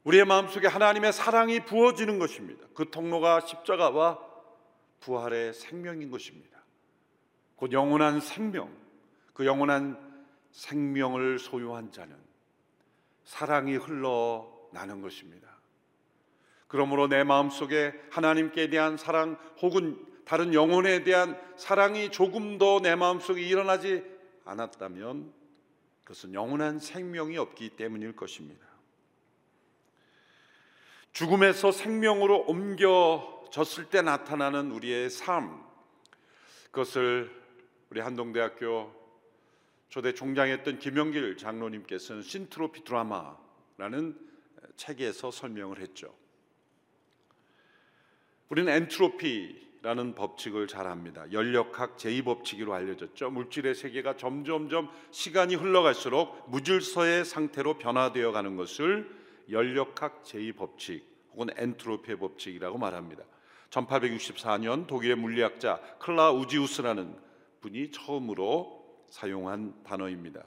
우리의 0.05 0.25
마음속에 0.25 0.67
하나님의 0.67 1.13
사랑이 1.13 1.61
부어지는 1.61 2.19
것입니다. 2.19 2.67
그 2.75 2.91
통로가 2.91 3.41
십자가와 3.41 4.19
부활의 5.01 5.55
생명인 5.55 6.11
것입니다. 6.11 6.63
곧 7.57 7.73
영원한 7.73 8.21
생명, 8.21 8.75
그 9.33 9.47
영원한 9.47 9.99
생명을 10.53 11.39
소유한 11.39 11.91
자는 11.91 12.17
사랑이 13.25 13.77
흘러나는 13.77 15.01
것입니다. 15.01 15.49
그러므로 16.69 17.07
내 17.07 17.25
마음속에 17.25 17.95
하나님께 18.11 18.69
대한 18.69 18.97
사랑 18.97 19.39
혹은 19.63 20.05
다른 20.25 20.55
영혼에 20.55 21.05
대한 21.05 21.39
사랑이 21.57 22.11
조금 22.11 22.59
더 22.59 22.81
내 22.81 22.95
마음속에 22.95 23.43
일어나지 23.43 24.05
않았다면 24.45 25.33
그것은 26.03 26.35
영원한 26.35 26.79
생명이 26.79 27.39
없기 27.39 27.71
때문일 27.71 28.17
것입니다. 28.17 28.74
죽음에서 31.15 31.71
생명으로 31.71 32.41
옮겨졌을 32.41 33.85
때 33.89 34.03
나타나는 34.03 34.73
우리의 34.73 35.11
삶 35.11 35.65
그것을 36.73 37.31
우리 37.91 38.01
한동대학교 38.01 38.93
초대 39.89 40.13
총장했던 40.13 40.81
김영길 40.81 41.37
장로님께서는 41.37 42.23
신트로피 42.23 42.83
드라마라는 42.83 44.19
책에서 44.75 45.31
설명을 45.31 45.79
했죠. 45.79 46.13
우리는 48.49 48.73
엔트로피라는 48.73 50.17
법칙을 50.17 50.67
잘 50.67 50.89
압니다. 50.89 51.31
연력학 51.31 51.97
제2법칙으로 51.97 52.73
알려졌죠. 52.73 53.31
물질의 53.31 53.77
세계가 53.77 54.17
점점점 54.17 54.91
시간이 55.13 55.55
흘러갈수록 55.55 56.51
무질서의 56.51 57.25
상태로 57.25 57.79
변화되어 57.79 58.33
가는 58.33 58.57
것을 58.57 59.24
연력학 59.51 60.23
제2법칙 60.25 61.03
혹은 61.33 61.49
엔트로피의 61.57 62.19
법칙이라고 62.19 62.79
말합니다. 62.79 63.25
1864년 63.71 64.87
독일의 64.87 65.17
물리학자 65.17 65.81
클라우지우스라는 65.99 67.19
분이 67.61 67.91
처음으로 67.91 69.05
사용한 69.09 69.83
단어입니다. 69.85 70.45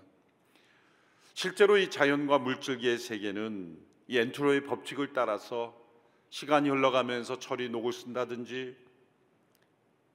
실제로 1.33 1.77
이 1.77 1.89
자연과 1.89 2.39
물질계의 2.39 2.97
세계는 2.97 3.77
이 4.07 4.17
엔트로의 4.17 4.63
법칙을 4.65 5.13
따라서 5.13 5.75
시간이 6.29 6.69
흘러가면서 6.69 7.39
철이 7.39 7.69
녹을 7.69 7.91
쓴다든지 7.93 8.75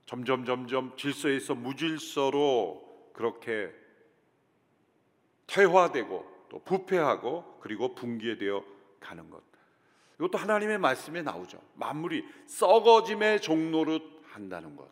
점점 0.07 0.45
점점 0.45 0.97
질서에서 0.97 1.55
무질서로 1.55 3.11
그렇게 3.13 3.71
퇴화되고 5.47 6.47
또 6.49 6.59
부패하고 6.65 7.59
그리고 7.61 7.95
붕괴되어 7.95 8.72
가는 9.03 9.29
것. 9.29 9.43
이것도 10.19 10.39
하나님의 10.39 10.79
말씀에 10.79 11.23
나오죠. 11.23 11.61
만물이 11.75 12.25
썩어짐의 12.47 13.41
종로를 13.41 14.01
한다는 14.31 14.77
것. 14.77 14.89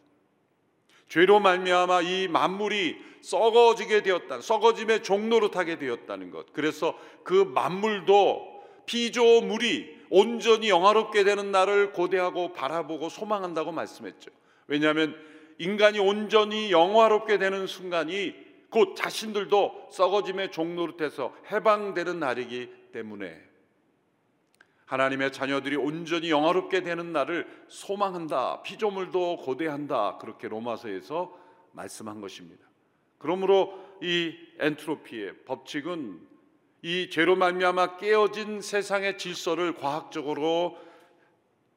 죄로 1.08 1.40
말미암아 1.40 2.02
이 2.02 2.28
만물이 2.28 2.96
썩어지게 3.22 4.02
되었다. 4.02 4.40
썩어짐의 4.40 5.02
종로로 5.02 5.50
타게 5.50 5.78
되었다는 5.78 6.30
것. 6.30 6.52
그래서 6.52 6.98
그 7.24 7.34
만물도 7.34 8.62
피조물이 8.86 10.00
온전히 10.10 10.68
영화롭게 10.68 11.24
되는 11.24 11.52
날을 11.52 11.92
고대하고 11.92 12.52
바라보고 12.52 13.08
소망한다고 13.08 13.72
말씀했죠. 13.72 14.30
왜냐하면 14.66 15.16
인간이 15.58 15.98
온전히 15.98 16.72
영화롭게 16.72 17.38
되는 17.38 17.66
순간이 17.66 18.34
곧 18.70 18.94
자신들도 18.96 19.88
썩어짐의 19.92 20.52
종노릇해서 20.52 21.34
해방되는 21.50 22.18
날이기 22.18 22.70
때문에 22.92 23.49
하나님의 24.90 25.30
자녀들이 25.30 25.76
온전히 25.76 26.30
영화롭게 26.30 26.82
되는 26.82 27.12
날을 27.12 27.46
소망한다. 27.68 28.62
피조물도 28.62 29.36
고대한다. 29.36 30.18
그렇게 30.18 30.48
로마서에서 30.48 31.32
말씀한 31.70 32.20
것입니다. 32.20 32.66
그러므로 33.18 33.78
이 34.02 34.34
엔트로피의 34.58 35.44
법칙은 35.44 36.20
이 36.82 37.08
죄로 37.08 37.36
말미암아 37.36 37.98
깨어진 37.98 38.62
세상의 38.62 39.16
질서를 39.16 39.76
과학적으로 39.76 40.76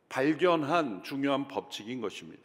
발견한 0.09 1.03
중요한 1.03 1.47
법칙인 1.47 2.01
것입니다. 2.01 2.41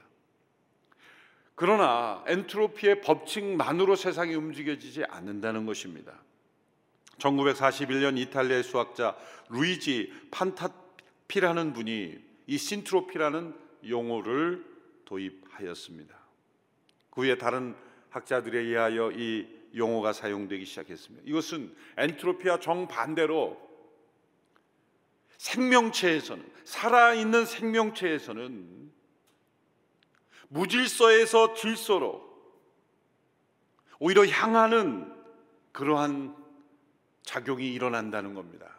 그러나 1.54 2.22
엔트로피의 2.26 3.00
법칙만으로 3.00 3.96
세상이 3.96 4.34
움직여지지 4.34 5.04
않는다는 5.04 5.64
것입니다. 5.64 6.12
1941년 7.18 8.18
이탈리아의 8.18 8.62
수학자 8.62 9.16
루이지 9.48 10.12
판타피라는 10.30 11.72
분이 11.72 12.18
이 12.46 12.58
신트로피라는 12.58 13.54
용어를 13.88 14.64
도입하였습니다. 15.04 16.16
그 17.10 17.22
후에 17.22 17.36
다른 17.36 17.76
학자들에 18.10 18.58
의하여 18.58 19.10
이 19.12 19.46
용어가 19.76 20.12
사용되기 20.12 20.64
시작했습니다. 20.64 21.24
이것은 21.28 21.74
엔트로피와 21.96 22.60
정반대로 22.60 23.68
생명체에서는 25.36 26.44
살아있는 26.64 27.44
생명체에서는 27.44 28.92
무질서에서 30.48 31.54
질서로 31.54 32.26
오히려 33.98 34.26
향하는 34.26 35.12
그러한 35.72 36.34
작용이 37.28 37.74
일어난다는 37.74 38.32
겁니다. 38.32 38.74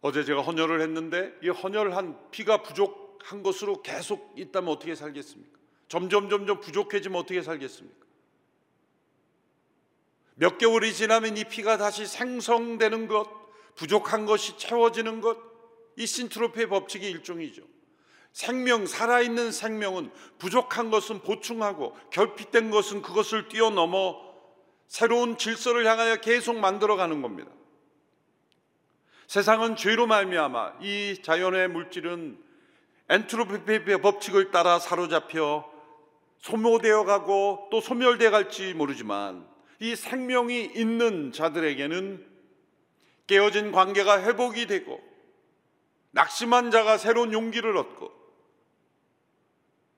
어제 0.00 0.22
제가 0.22 0.42
헌혈을 0.42 0.80
했는데 0.80 1.36
이 1.42 1.48
헌혈한 1.48 2.30
피가 2.30 2.62
부족한 2.62 3.42
것으로 3.42 3.82
계속 3.82 4.32
있다면 4.38 4.70
어떻게 4.70 4.94
살겠습니까? 4.94 5.58
점점 5.88 6.30
점점 6.30 6.60
부족해지면 6.60 7.20
어떻게 7.20 7.42
살겠습니까? 7.42 8.06
몇 10.36 10.56
개월이 10.56 10.94
지나면 10.94 11.36
이 11.36 11.42
피가 11.42 11.76
다시 11.76 12.06
생성되는 12.06 13.08
것, 13.08 13.28
부족한 13.74 14.24
것이 14.26 14.56
채워지는 14.56 15.20
것, 15.20 15.36
이 15.96 16.06
신트로피의 16.06 16.68
법칙의 16.68 17.10
일종이죠. 17.10 17.71
생명, 18.32 18.86
살아있는 18.86 19.52
생명은 19.52 20.10
부족한 20.38 20.90
것은 20.90 21.20
보충하고 21.20 21.96
결핍된 22.10 22.70
것은 22.70 23.02
그것을 23.02 23.48
뛰어넘어 23.48 24.32
새로운 24.86 25.36
질서를 25.38 25.86
향하여 25.86 26.16
계속 26.16 26.58
만들어 26.58 26.96
가는 26.96 27.22
겁니다. 27.22 27.50
세상은 29.26 29.76
죄로 29.76 30.06
말미암아 30.06 30.74
이 30.82 31.22
자연의 31.22 31.68
물질은 31.68 32.38
엔트로피의 33.08 34.00
법칙을 34.02 34.50
따라 34.50 34.78
사로잡혀 34.78 35.70
소모되어 36.38 37.04
가고 37.04 37.68
또 37.70 37.80
소멸되어 37.80 38.30
갈지 38.30 38.74
모르지만 38.74 39.46
이 39.78 39.96
생명이 39.96 40.72
있는 40.74 41.32
자들에게는 41.32 42.26
깨어진 43.26 43.72
관계가 43.72 44.22
회복이 44.22 44.66
되고 44.66 45.00
낙심한 46.10 46.70
자가 46.70 46.98
새로운 46.98 47.32
용기를 47.32 47.76
얻고 47.76 48.11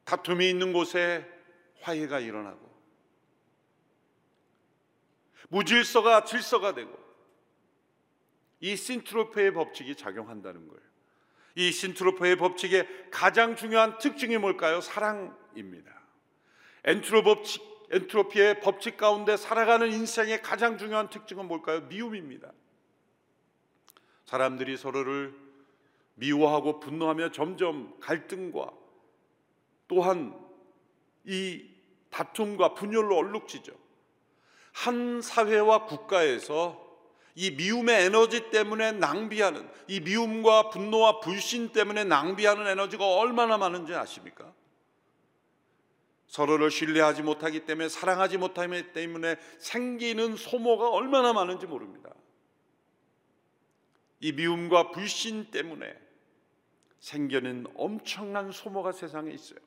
다툼이 0.04 0.48
있는 0.48 0.72
곳에 0.72 1.26
화해가 1.80 2.20
일어나고 2.20 2.74
무질서가 5.48 6.24
질서가 6.24 6.74
되고 6.74 6.96
이 8.60 8.76
신트로페의 8.76 9.52
법칙이 9.52 9.94
작용한다는 9.94 10.68
거예요. 10.68 10.82
이 11.56 11.70
신트로페의 11.70 12.36
법칙의 12.36 13.10
가장 13.10 13.56
중요한 13.56 13.98
특징이 13.98 14.38
뭘까요? 14.38 14.80
사랑입니다. 14.80 15.92
엔트로법칙, 16.84 17.62
엔트로피의 17.90 18.60
법칙 18.60 18.96
가운데 18.96 19.36
살아가는 19.36 19.92
인생의 19.92 20.42
가장 20.42 20.78
중요한 20.78 21.10
특징은 21.10 21.46
뭘까요? 21.46 21.82
미움입니다. 21.82 22.52
사람들이 24.24 24.76
서로를 24.76 25.34
미워하고 26.14 26.80
분노하며 26.80 27.30
점점 27.32 27.98
갈등과 28.00 28.72
또한 29.94 30.36
이 31.24 31.64
다툼과 32.10 32.74
분열로 32.74 33.16
얼룩지죠. 33.16 33.72
한 34.72 35.22
사회와 35.22 35.86
국가에서 35.86 36.82
이 37.36 37.52
미움의 37.52 38.06
에너지 38.06 38.50
때문에 38.50 38.92
낭비하는 38.92 39.68
이 39.88 40.00
미움과 40.00 40.70
분노와 40.70 41.20
불신 41.20 41.72
때문에 41.72 42.04
낭비하는 42.04 42.66
에너지가 42.66 43.06
얼마나 43.06 43.56
많은지 43.56 43.94
아십니까? 43.94 44.52
서로를 46.26 46.70
신뢰하지 46.70 47.22
못하기 47.22 47.64
때문에 47.64 47.88
사랑하지 47.88 48.38
못하기 48.38 48.92
때문에 48.92 49.36
생기는 49.58 50.36
소모가 50.36 50.90
얼마나 50.90 51.32
많은지 51.32 51.66
모릅니다. 51.66 52.12
이 54.20 54.32
미움과 54.32 54.90
불신 54.90 55.50
때문에 55.50 55.94
생겨는 56.98 57.66
엄청난 57.76 58.50
소모가 58.50 58.92
세상에 58.92 59.30
있어요. 59.30 59.63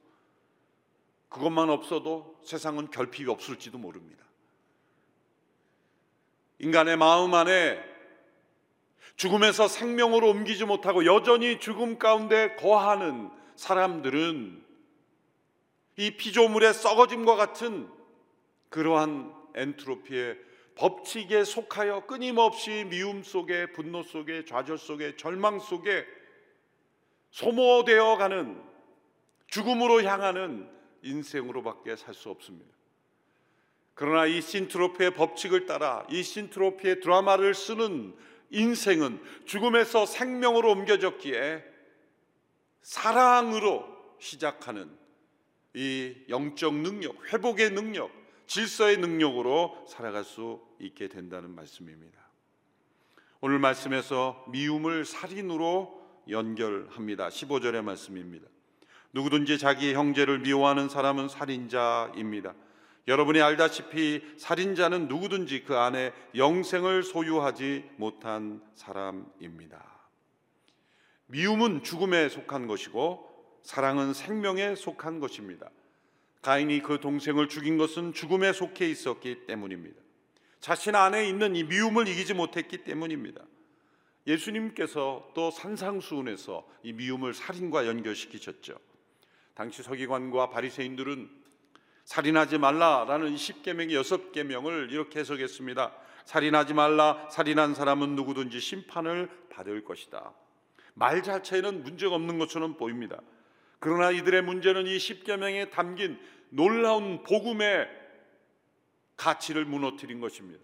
그것만 1.29 1.69
없어도 1.69 2.39
세상은 2.43 2.89
결핍이 2.89 3.29
없을지도 3.29 3.77
모릅니다. 3.77 4.25
인간의 6.59 6.97
마음 6.97 7.33
안에 7.33 7.83
죽음에서 9.15 9.67
생명으로 9.67 10.29
옮기지 10.29 10.65
못하고 10.65 11.05
여전히 11.05 11.59
죽음 11.59 11.97
가운데 11.97 12.55
거하는 12.55 13.29
사람들은 13.55 14.63
이 15.97 16.11
피조물의 16.11 16.73
썩어짐과 16.73 17.35
같은 17.35 17.89
그러한 18.69 19.33
엔트로피의 19.55 20.37
법칙에 20.75 21.43
속하여 21.43 22.05
끊임없이 22.05 22.85
미움 22.87 23.23
속에 23.23 23.71
분노 23.71 24.03
속에 24.03 24.45
좌절 24.45 24.77
속에 24.77 25.15
절망 25.15 25.59
속에 25.59 26.05
소모되어 27.31 28.17
가는 28.17 28.61
죽음으로 29.47 30.03
향하는 30.03 30.76
인생으로밖에 31.07 31.95
살 31.95 32.13
수 32.13 32.29
없습니다. 32.29 32.77
그러나 33.93 34.27
이 34.27 34.41
신트로피의 34.41 35.15
법칙을 35.15 35.65
따라 35.65 36.05
이 36.09 36.21
신트로피의 36.21 36.99
드라마를 36.99 37.55
쓰는 37.55 38.15
인생은 38.51 39.19
죽음에서 39.45 40.05
생명으로 40.05 40.71
옮겨졌기에 40.71 41.63
사랑으로 42.81 43.85
시작하는 44.19 44.95
이 45.73 46.15
영적 46.29 46.75
능력, 46.75 47.33
회복의 47.33 47.71
능력, 47.71 48.11
질서의 48.45 48.97
능력으로 48.97 49.85
살아갈 49.89 50.23
수 50.23 50.61
있게 50.79 51.07
된다는 51.07 51.53
말씀입니다. 51.53 52.19
오늘 53.41 53.59
말씀에서 53.59 54.45
미움을 54.49 55.05
살인으로 55.05 56.23
연결합니다. 56.29 57.29
15절의 57.29 57.83
말씀입니다. 57.83 58.47
누구든지 59.17 59.57
자기 59.57 59.95
형제를 59.95 60.39
미워하는 60.39 60.89
사람은 60.89 61.27
살인자입니다. 61.27 62.53
여러분이 63.07 63.41
알다시피 63.41 64.21
살인자는 64.37 65.07
누구든지 65.07 65.63
그 65.63 65.75
안에 65.75 66.13
영생을 66.35 67.01
소유하지 67.01 67.89
못한 67.95 68.61
사람입니다. 68.75 69.83
미움은 71.25 71.81
죽음에 71.81 72.29
속한 72.29 72.67
것이고 72.67 73.27
사랑은 73.63 74.13
생명에 74.13 74.75
속한 74.75 75.19
것입니다. 75.19 75.67
가인이 76.43 76.83
그 76.83 76.99
동생을 76.99 77.49
죽인 77.49 77.79
것은 77.79 78.13
죽음에 78.13 78.53
속해 78.53 78.87
있었기 78.87 79.47
때문입니다. 79.47 79.99
자신 80.59 80.93
안에 80.93 81.27
있는 81.27 81.55
이 81.55 81.63
미움을 81.63 82.07
이기지 82.07 82.35
못했기 82.35 82.83
때문입니다. 82.83 83.41
예수님께서 84.27 85.31
또 85.33 85.49
산상수훈에서 85.49 86.67
이 86.83 86.93
미움을 86.93 87.33
살인과 87.33 87.87
연결시키셨죠. 87.87 88.86
당시 89.57 89.81
서기관과 89.81 90.51
바리새인들은 90.51 91.27
살인하지 92.03 92.59
말라라는 92.59 93.35
십계명의 93.35 93.95
여섯 93.95 94.31
계명을 94.31 94.89
이렇게 94.91 95.19
해석했습니다. 95.19 95.95
살인하지 96.25 96.75
말라. 96.75 97.27
살인한 97.31 97.73
사람은 97.73 98.15
누구든지 98.15 98.59
심판을 98.59 99.27
받을 99.49 99.83
것이다. 99.83 100.31
말 100.93 101.23
자체는 101.23 101.81
문제가 101.81 102.13
없는 102.13 102.37
것처럼 102.37 102.77
보입니다. 102.77 103.19
그러나 103.79 104.11
이들의 104.11 104.43
문제는 104.43 104.85
이 104.85 104.99
십계명에 104.99 105.71
담긴 105.71 106.19
놀라운 106.49 107.23
복음의 107.23 107.89
가치를 109.15 109.65
무너뜨린 109.65 110.19
것입니다. 110.19 110.63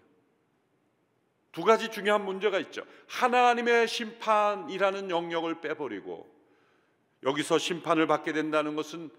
두 1.50 1.64
가지 1.64 1.90
중요한 1.90 2.24
문제가 2.24 2.60
있죠. 2.60 2.84
하나님의 3.08 3.88
심판이라는 3.88 5.10
영역을 5.10 5.60
빼버리고 5.60 6.33
여기서 7.24 7.58
심판을 7.58 8.06
받게 8.06 8.32
된다는 8.32 8.76
것은 8.76 9.10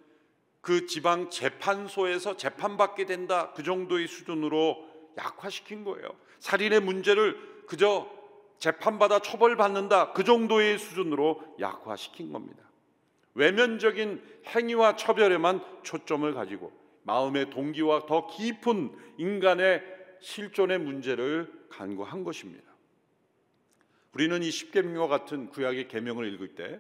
그 0.62 0.88
지방 0.88 1.30
재판소에서 1.30 2.38
재판받게 2.38 3.06
된다 3.06 3.52
그 3.56 3.64
정도의 3.64 4.08
수준으로 4.08 4.84
약화시킨 5.18 5.84
거예요. 5.84 6.10
살인의 6.40 6.82
문제를 6.82 7.66
그저 7.68 8.10
재판받아 8.58 9.20
처벌받는다 9.20 10.14
그 10.14 10.24
정도의 10.24 10.80
수준으로 10.80 11.56
약화시킨 11.60 12.32
겁니다. 12.32 12.64
외면적인 13.34 14.24
행위와 14.48 14.96
처벌에만 14.96 15.64
초점을 15.84 16.34
가지고 16.34 16.72
마음의 17.04 17.50
동기와 17.52 18.06
더 18.06 18.28
깊은 18.28 18.92
인간의 19.18 19.84
실존의 20.22 20.80
문제를 20.80 21.52
간구한 21.70 22.24
것입니다. 22.24 22.64
우리는 24.14 24.42
이 24.42 24.50
십계명과 24.50 25.08
같은 25.08 25.50
구약의 25.50 25.90
계명을 25.90 26.34
읽을 26.34 26.56
때 26.56 26.80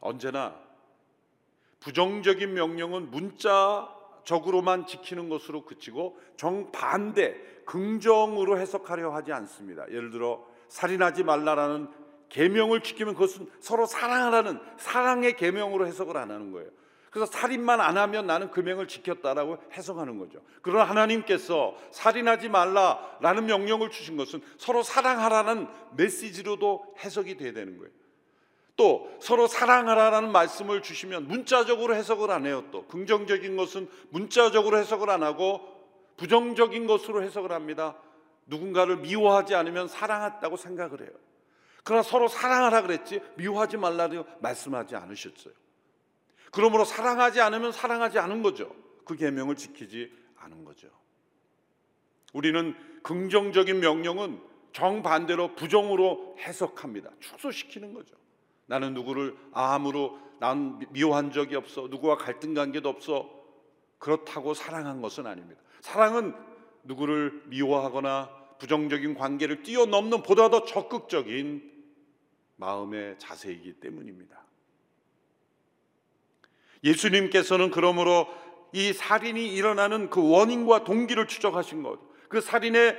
언제나 0.00 0.54
부정적인 1.80 2.54
명령은 2.54 3.10
문자적으로만 3.10 4.86
지키는 4.86 5.28
것으로 5.28 5.64
그치고 5.64 6.18
정반대 6.36 7.40
긍정으로 7.64 8.58
해석하려 8.58 9.10
하지 9.10 9.32
않습니다. 9.32 9.88
예를 9.90 10.10
들어 10.10 10.44
살인하지 10.68 11.24
말라라는 11.24 11.88
계명을 12.28 12.82
지키면 12.82 13.14
그것은 13.14 13.48
서로 13.60 13.86
사랑하라는 13.86 14.60
사랑의 14.76 15.36
계명으로 15.36 15.86
해석을 15.86 16.16
안 16.16 16.30
하는 16.30 16.52
거예요. 16.52 16.70
그래서 17.10 17.30
살인만 17.32 17.80
안 17.80 17.96
하면 17.96 18.26
나는 18.26 18.50
금명을 18.50 18.86
지켰다라고 18.86 19.58
해석하는 19.72 20.18
거죠. 20.18 20.40
그러나 20.60 20.84
하나님께서 20.84 21.74
살인하지 21.90 22.50
말라라는 22.50 23.46
명령을 23.46 23.90
주신 23.90 24.16
것은 24.16 24.42
서로 24.58 24.82
사랑하라는 24.82 25.68
메시지로도 25.96 26.94
해석이 26.98 27.38
돼야 27.38 27.52
되는 27.52 27.78
거예요. 27.78 27.90
또 28.78 29.12
서로 29.20 29.48
사랑하라는 29.48 30.30
말씀을 30.30 30.82
주시면 30.82 31.26
문자적으로 31.26 31.96
해석을 31.96 32.30
안 32.30 32.46
해요. 32.46 32.64
또 32.70 32.86
긍정적인 32.86 33.56
것은 33.56 33.90
문자적으로 34.10 34.78
해석을 34.78 35.10
안 35.10 35.24
하고 35.24 35.60
부정적인 36.16 36.86
것으로 36.86 37.24
해석을 37.24 37.50
합니다. 37.50 37.96
누군가를 38.46 38.98
미워하지 38.98 39.56
않으면 39.56 39.88
사랑했다고 39.88 40.56
생각을 40.56 41.00
해요. 41.00 41.10
그러나 41.82 42.04
서로 42.04 42.28
사랑하라 42.28 42.82
그랬지 42.82 43.20
미워하지 43.34 43.78
말라고 43.78 44.24
말씀하지 44.40 44.94
않으셨어요. 44.94 45.54
그러므로 46.52 46.84
사랑하지 46.84 47.40
않으면 47.40 47.72
사랑하지 47.72 48.20
않은 48.20 48.42
거죠. 48.42 48.72
그 49.04 49.16
계명을 49.16 49.56
지키지 49.56 50.12
않은 50.36 50.64
거죠. 50.64 50.88
우리는 52.32 52.76
긍정적인 53.02 53.80
명령은 53.80 54.40
정반대로 54.72 55.56
부정으로 55.56 56.36
해석합니다. 56.38 57.10
축소시키는 57.18 57.92
거죠. 57.92 58.14
나는 58.68 58.94
누구를 58.94 59.36
아무로 59.52 60.18
난 60.38 60.78
미워한 60.90 61.32
적이 61.32 61.56
없어. 61.56 61.88
누구와 61.88 62.16
갈등 62.16 62.54
관계도 62.54 62.88
없어. 62.88 63.28
그렇다고 63.98 64.54
사랑한 64.54 65.00
것은 65.00 65.26
아닙니다. 65.26 65.60
사랑은 65.80 66.34
누구를 66.84 67.42
미워하거나 67.46 68.30
부정적인 68.58 69.14
관계를 69.14 69.62
뛰어넘는 69.62 70.22
보다 70.22 70.50
더 70.50 70.64
적극적인 70.64 71.72
마음의 72.56 73.18
자세이기 73.18 73.74
때문입니다. 73.74 74.38
예수님께서는 76.84 77.70
그러므로 77.70 78.28
이 78.72 78.92
살인이 78.92 79.54
일어나는 79.54 80.10
그 80.10 80.30
원인과 80.30 80.84
동기를 80.84 81.26
추적하신 81.26 81.82
것. 81.82 82.00
그 82.28 82.40
살인의 82.40 82.96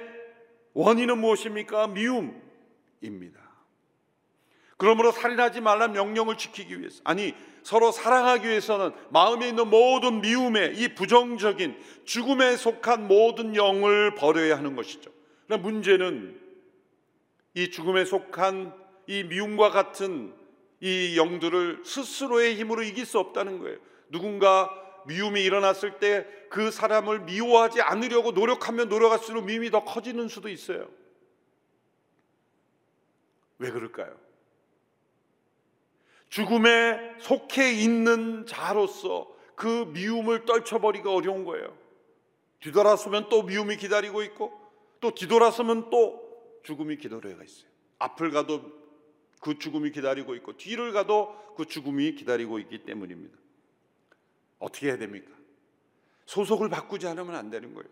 원인은 0.74 1.20
무엇입니까? 1.20 1.88
미움입니다. 1.88 3.49
그러므로 4.80 5.12
살인하지 5.12 5.62
말란 5.62 5.92
명령을 5.92 6.36
지키기 6.36 6.80
위해서 6.80 7.00
아니 7.04 7.36
서로 7.62 7.92
사랑하기 7.92 8.48
위해서는 8.48 8.92
마음에 9.10 9.48
있는 9.50 9.70
모든 9.70 10.22
미움에 10.22 10.72
이 10.74 10.96
부정적인 10.96 11.78
죽음에 12.06 12.58
속한 12.58 13.08
모든 13.08 13.56
영을 13.56 14.16
버려야 14.16 14.58
하는 14.58 14.76
것이죠. 14.76 15.12
그러나 15.46 15.62
문제는 15.62 16.40
이 17.54 17.70
죽음에 17.70 18.06
속한 18.06 18.74
이 19.06 19.24
미움과 19.26 19.70
같은 19.70 20.34
이 20.80 21.16
영들을 21.18 21.84
스스로의 21.86 22.56
힘으로 22.56 22.82
이길 22.82 23.06
수 23.06 23.20
없다는 23.20 23.60
거예요. 23.60 23.78
누군가 24.10 24.72
미움이 25.06 25.44
일어났을 25.44 26.00
때 26.00 26.40
그 26.50 26.72
사람을 26.72 27.22
미워하지 27.22 27.82
않으려고 27.82 28.32
노력하면 28.32 28.90
노력할수록 28.90 29.46
미움이 29.46 29.70
더 29.72 29.86
커지는 29.86 30.28
수도 30.28 30.50
있어요. 30.50 30.90
왜 33.60 33.72
그럴까요? 33.72 34.18
죽음에 36.30 37.16
속해 37.20 37.74
있는 37.74 38.46
자로서 38.46 39.28
그 39.56 39.92
미움을 39.94 40.46
떨쳐버리기가 40.46 41.14
어려운 41.14 41.44
거예요. 41.44 41.76
뒤돌아서면 42.62 43.30
또 43.30 43.44
미움이 43.44 43.78
기다리고 43.78 44.22
있고 44.24 44.58
또 45.00 45.12
뒤돌아서면 45.12 45.90
또 45.90 46.22
죽음이 46.64 46.98
기다려가 46.98 47.44
있어요. 47.44 47.70
앞을 48.00 48.32
가도 48.32 48.62
그 49.42 49.58
죽음이 49.58 49.92
기다리고 49.92 50.36
있고 50.36 50.58
뒤를 50.58 50.92
가도 50.92 51.36
그 51.56 51.66
죽음이 51.66 52.16
기다리고 52.16 52.60
있기 52.60 52.86
때문입니다. 52.86 53.38
어떻게 54.60 54.88
해야 54.88 54.98
됩니까? 54.98 55.32
소속을 56.26 56.70
바꾸지 56.70 57.08
않으면 57.08 57.36
안 57.36 57.50
되는 57.50 57.74
거예요. 57.74 57.90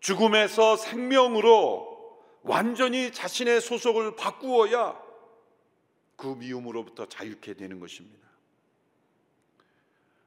죽음에서 0.00 0.76
생명으로 0.76 2.18
완전히 2.42 3.12
자신의 3.12 3.60
소속을 3.60 4.16
바꾸어야 4.16 5.09
그 6.20 6.36
미움으로부터 6.38 7.06
자유케 7.06 7.54
되는 7.54 7.80
것입니다. 7.80 8.28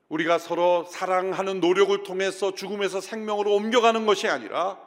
우리가 0.10 0.38
서로 0.38 0.84
사랑하는 0.86 1.60
노력을 1.60 2.04
통해서 2.04 2.54
죽음에서 2.54 3.00
생명으로 3.00 3.54
옮겨가는 3.54 4.06
것이 4.06 4.28
아니라 4.28 4.80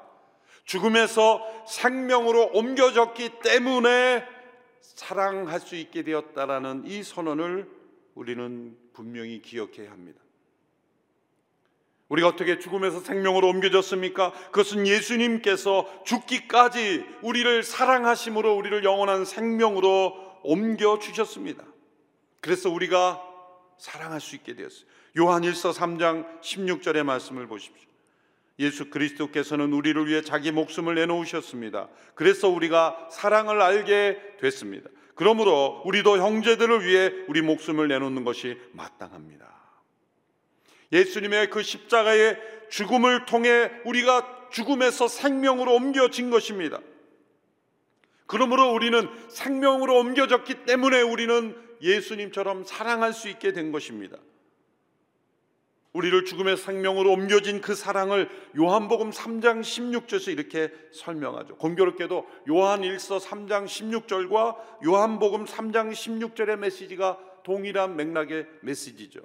죽음에서 0.64 1.64
생명으로 1.66 2.50
옮겨졌기 2.52 3.40
때문에 3.42 4.24
사랑할 4.80 5.60
수 5.60 5.76
있게 5.76 6.02
되었다라는 6.02 6.84
이 6.86 7.02
선언을 7.02 7.70
우리는 8.14 8.76
분명히 8.92 9.40
기억해야 9.42 9.90
합니다. 9.90 10.20
우리가 12.08 12.28
어떻게 12.28 12.58
죽음에서 12.58 13.00
생명으로 13.00 13.48
옮겨졌습니까? 13.48 14.32
그것은 14.32 14.86
예수님께서 14.86 16.04
죽기까지 16.04 17.04
우리를 17.22 17.62
사랑하심으로 17.62 18.54
우리를 18.56 18.84
영원한 18.84 19.24
생명으로 19.24 20.25
옮겨 20.46 20.98
주셨습니다. 20.98 21.64
그래서 22.40 22.70
우리가 22.70 23.22
사랑할 23.78 24.20
수 24.20 24.36
있게 24.36 24.54
되었어요. 24.54 24.86
요한 25.18 25.42
1서 25.42 25.72
3장 25.72 26.40
16절의 26.40 27.02
말씀을 27.02 27.46
보십시오. 27.46 27.86
예수 28.58 28.88
그리스도께서는 28.88 29.72
우리를 29.72 30.06
위해 30.06 30.22
자기 30.22 30.50
목숨을 30.50 30.94
내놓으셨습니다. 30.94 31.88
그래서 32.14 32.48
우리가 32.48 33.08
사랑을 33.10 33.60
알게 33.60 34.18
됐습니다. 34.40 34.88
그러므로 35.14 35.82
우리도 35.84 36.18
형제들을 36.18 36.86
위해 36.86 37.12
우리 37.28 37.42
목숨을 37.42 37.88
내놓는 37.88 38.24
것이 38.24 38.58
마땅합니다. 38.72 39.46
예수님의 40.92 41.50
그 41.50 41.62
십자가의 41.62 42.38
죽음을 42.70 43.26
통해 43.26 43.70
우리가 43.84 44.48
죽음에서 44.50 45.08
생명으로 45.08 45.74
옮겨진 45.74 46.30
것입니다. 46.30 46.80
그러므로 48.26 48.72
우리는 48.72 49.08
생명으로 49.28 49.98
옮겨졌기 49.98 50.64
때문에 50.64 51.02
우리는 51.02 51.56
예수님처럼 51.80 52.64
사랑할 52.64 53.12
수 53.12 53.28
있게 53.28 53.52
된 53.52 53.72
것입니다. 53.72 54.18
우리를 55.92 56.26
죽음의 56.26 56.58
생명으로 56.58 57.10
옮겨진 57.12 57.62
그 57.62 57.74
사랑을 57.74 58.28
요한복음 58.56 59.10
3장 59.10 59.62
16절에서 59.62 60.30
이렇게 60.30 60.70
설명하죠. 60.92 61.56
공교롭게도 61.56 62.26
요한 62.50 62.82
1서 62.82 63.18
3장 63.18 63.64
16절과 63.64 64.56
요한복음 64.84 65.46
3장 65.46 65.92
16절의 65.92 66.56
메시지가 66.56 67.18
동일한 67.44 67.96
맥락의 67.96 68.46
메시지죠. 68.60 69.20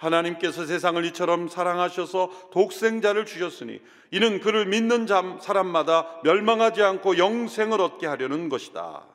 하나님께서 0.00 0.64
세상을 0.64 1.04
이처럼 1.06 1.48
사랑하셔서 1.48 2.50
독생자를 2.52 3.26
주셨으니 3.26 3.80
이는 4.10 4.40
그를 4.40 4.66
믿는 4.66 5.06
사람마다 5.06 6.20
멸망하지 6.24 6.82
않고 6.82 7.18
영생을 7.18 7.80
얻게 7.80 8.06
하려는 8.06 8.48
것이다. 8.48 9.06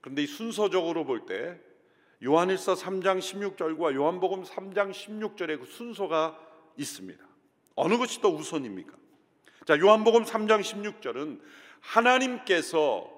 그런데 0.00 0.24
이 0.24 0.26
순서적으로 0.26 1.04
볼 1.04 1.26
때 1.26 1.58
요한일서 2.24 2.74
3장 2.74 3.18
16절과 3.18 3.94
요한복음 3.94 4.42
3장 4.42 4.90
16절의 4.90 5.60
그 5.60 5.66
순서가 5.66 6.38
있습니다. 6.76 7.24
어느 7.76 7.98
것이 7.98 8.20
더 8.20 8.28
우선입니까? 8.28 8.92
자, 9.66 9.78
요한복음 9.78 10.24
3장 10.24 10.62
16절은 10.62 11.40
하나님께서 11.80 13.10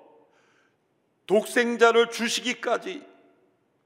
독생자를 1.26 2.10
주시기까지 2.10 3.06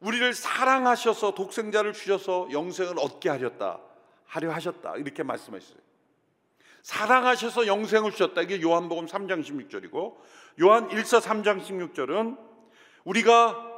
우리를 0.03 0.35
사랑하셔서 0.35 1.35
독생자를 1.35 1.93
주셔서 1.93 2.49
영생을 2.51 2.99
얻게 2.99 3.29
하렸다. 3.29 3.81
하려 4.27 4.51
하셨다. 4.53 4.97
이렇게 4.97 5.23
말씀하셨어요. 5.23 5.79
사랑하셔서 6.83 7.67
영생을 7.69 8.11
주셨다. 8.11 8.43
이게 8.43 8.61
요한복음 8.61 9.07
3장 9.07 9.43
16절이고 9.45 10.17
요한 10.63 10.89
1서 10.89 11.21
3장 11.21 11.63
16절은 11.63 12.37
우리가 13.05 13.71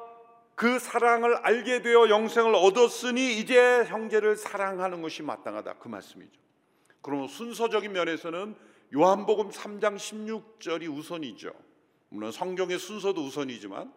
그 0.55 0.79
사랑을 0.79 1.37
알게 1.37 1.83
되어 1.83 2.09
영생을 2.09 2.55
얻었으니 2.55 3.39
이제 3.39 3.85
형제를 3.85 4.37
사랑하는 4.37 5.03
것이 5.03 5.23
마땅하다. 5.23 5.75
그 5.75 5.89
말씀이죠. 5.89 6.41
그럼 7.03 7.29
순서적인 7.29 7.93
면에서는 7.93 8.55
요한복음 8.95 9.51
3장 9.51 9.97
16절이 9.97 10.91
우선이죠. 10.97 11.53
물론 12.09 12.33
성경의 12.33 12.79
순서도 12.79 13.21
우선이지만 13.23 13.93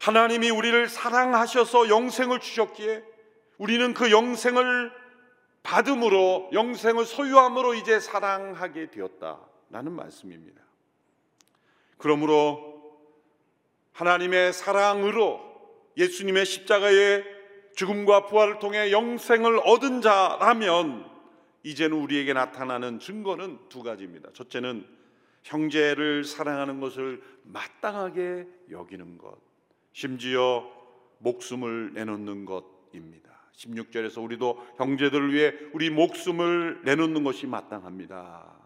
하나님이 0.00 0.48
우리를 0.50 0.88
사랑하셔서 0.88 1.90
영생을 1.90 2.40
주셨기에 2.40 3.04
우리는 3.58 3.92
그 3.92 4.10
영생을 4.10 4.90
받음으로 5.62 6.48
영생을 6.54 7.04
소유함으로 7.04 7.74
이제 7.74 8.00
사랑하게 8.00 8.90
되었다라는 8.90 9.92
말씀입니다. 9.92 10.62
그러므로 11.98 12.98
하나님의 13.92 14.54
사랑으로 14.54 15.40
예수님의 15.98 16.46
십자가의 16.46 17.22
죽음과 17.76 18.24
부활을 18.26 18.58
통해 18.58 18.90
영생을 18.90 19.60
얻은 19.66 20.00
자라면 20.00 21.10
이제는 21.62 21.98
우리에게 21.98 22.32
나타나는 22.32 23.00
증거는 23.00 23.58
두 23.68 23.82
가지입니다. 23.82 24.30
첫째는 24.32 24.86
형제를 25.42 26.24
사랑하는 26.24 26.80
것을 26.80 27.22
마땅하게 27.42 28.46
여기는 28.70 29.18
것. 29.18 29.49
심지어 29.92 30.66
목숨을 31.18 31.92
내놓는 31.94 32.44
것입니다. 32.44 33.30
16절에서 33.56 34.22
우리도 34.22 34.58
형제들을 34.76 35.32
위해 35.32 35.52
우리 35.72 35.90
목숨을 35.90 36.80
내놓는 36.84 37.24
것이 37.24 37.46
마땅합니다. 37.46 38.60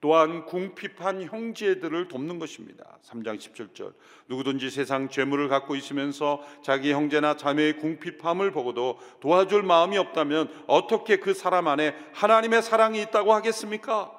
또한 0.00 0.44
궁핍한 0.44 1.22
형제들을 1.22 2.08
돕는 2.08 2.38
것입니다. 2.38 2.98
3장 3.02 3.38
17절. 3.38 3.94
누구든지 4.28 4.70
세상 4.70 5.08
재물을 5.08 5.48
갖고 5.48 5.74
있으면서 5.74 6.42
자기 6.62 6.92
형제나 6.92 7.36
자매의 7.36 7.78
궁핍함을 7.78 8.50
보고도 8.50 8.98
도와줄 9.20 9.62
마음이 9.62 9.96
없다면 9.98 10.64
어떻게 10.66 11.16
그 11.16 11.34
사람 11.34 11.66
안에 11.66 11.96
하나님의 12.12 12.62
사랑이 12.62 13.00
있다고 13.02 13.32
하겠습니까? 13.32 14.12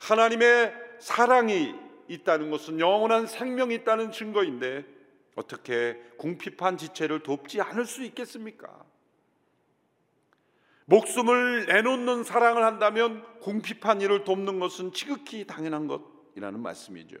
하나님의 0.00 0.72
사랑이 0.98 1.74
있다는 2.08 2.50
것은 2.50 2.80
영원한 2.80 3.26
생명이 3.26 3.74
있다는 3.76 4.12
증거인데 4.12 4.97
어떻게 5.38 5.96
궁핍한 6.16 6.76
지체를 6.76 7.22
돕지 7.22 7.60
않을 7.60 7.86
수 7.86 8.02
있겠습니까? 8.02 8.68
목숨을 10.86 11.66
내놓는 11.66 12.24
사랑을 12.24 12.64
한다면 12.64 13.24
궁핍한 13.40 14.00
이를 14.00 14.24
돕는 14.24 14.58
것은 14.58 14.92
지극히 14.92 15.46
당연한 15.46 15.86
것이라는 15.86 16.60
말씀이죠. 16.60 17.16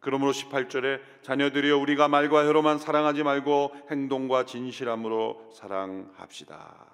그러므로 0.00 0.32
18절에 0.32 1.00
자녀들이여 1.22 1.78
우리가 1.78 2.08
말과 2.08 2.46
혀로만 2.46 2.78
사랑하지 2.78 3.22
말고 3.22 3.72
행동과 3.90 4.44
진실함으로 4.44 5.52
사랑합시다. 5.54 6.86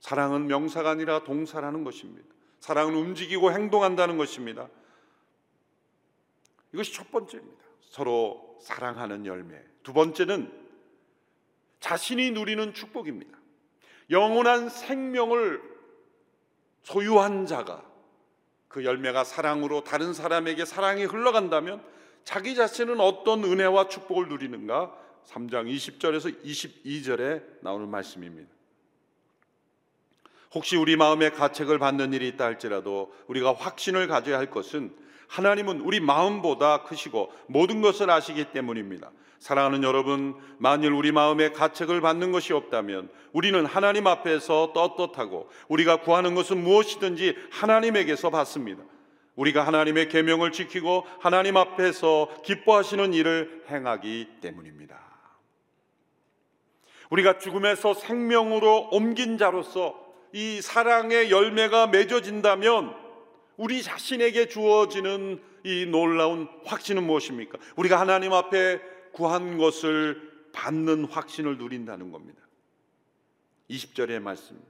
사랑은 0.00 0.46
명사가 0.46 0.90
아니라 0.90 1.24
동사라는 1.24 1.84
것입니다. 1.84 2.28
사랑은 2.60 2.94
움직이고 2.94 3.52
행동한다는 3.52 4.18
것입니다. 4.18 4.68
이것이 6.72 6.92
첫 6.92 7.10
번째입니다. 7.10 7.63
서로 7.94 8.58
사랑하는 8.60 9.24
열매. 9.24 9.56
두 9.84 9.92
번째는 9.92 10.50
자신이 11.78 12.32
누리는 12.32 12.74
축복입니다. 12.74 13.38
영원한 14.10 14.68
생명을 14.68 15.62
소유한 16.82 17.46
자가 17.46 17.88
그 18.66 18.84
열매가 18.84 19.22
사랑으로 19.22 19.84
다른 19.84 20.12
사람에게 20.12 20.64
사랑이 20.64 21.04
흘러간다면 21.04 21.84
자기 22.24 22.56
자신은 22.56 22.98
어떤 22.98 23.44
은혜와 23.44 23.86
축복을 23.86 24.28
누리는가? 24.28 24.92
3장 25.26 25.72
20절에서 25.72 26.42
22절에 26.44 27.44
나오는 27.60 27.88
말씀입니다. 27.88 28.50
혹시 30.52 30.76
우리 30.76 30.96
마음에 30.96 31.30
가책을 31.30 31.78
받는 31.78 32.12
일이 32.12 32.26
있다 32.26 32.44
할지라도 32.44 33.14
우리가 33.28 33.54
확신을 33.54 34.08
가져야 34.08 34.36
할 34.36 34.50
것은 34.50 35.03
하나님은 35.34 35.80
우리 35.80 35.98
마음보다 35.98 36.84
크시고 36.84 37.32
모든 37.48 37.82
것을 37.82 38.08
아시기 38.08 38.52
때문입니다. 38.52 39.10
사랑하는 39.40 39.82
여러분, 39.82 40.36
만일 40.58 40.92
우리 40.92 41.10
마음에 41.10 41.50
가책을 41.50 42.00
받는 42.00 42.30
것이 42.30 42.52
없다면 42.52 43.10
우리는 43.32 43.66
하나님 43.66 44.06
앞에서 44.06 44.72
떳떳하고 44.72 45.50
우리가 45.68 46.02
구하는 46.02 46.36
것은 46.36 46.62
무엇이든지 46.62 47.36
하나님에게서 47.50 48.30
받습니다. 48.30 48.84
우리가 49.34 49.66
하나님의 49.66 50.08
계명을 50.08 50.52
지키고 50.52 51.04
하나님 51.18 51.56
앞에서 51.56 52.28
기뻐하시는 52.44 53.12
일을 53.12 53.64
행하기 53.68 54.28
때문입니다. 54.40 55.00
우리가 57.10 57.38
죽음에서 57.38 57.94
생명으로 57.94 58.90
옮긴 58.92 59.36
자로서 59.36 60.00
이 60.32 60.60
사랑의 60.62 61.32
열매가 61.32 61.88
맺어진다면 61.88 63.03
우리 63.56 63.82
자신에게 63.82 64.48
주어지는 64.48 65.42
이 65.64 65.86
놀라운 65.86 66.48
확신은 66.64 67.04
무엇입니까? 67.04 67.58
우리가 67.76 67.98
하나님 67.98 68.32
앞에 68.32 68.80
구한 69.12 69.58
것을 69.58 70.48
받는 70.52 71.06
확신을 71.06 71.58
누린다는 71.58 72.12
겁니다. 72.12 72.40
20절의 73.70 74.20
말씀. 74.20 74.60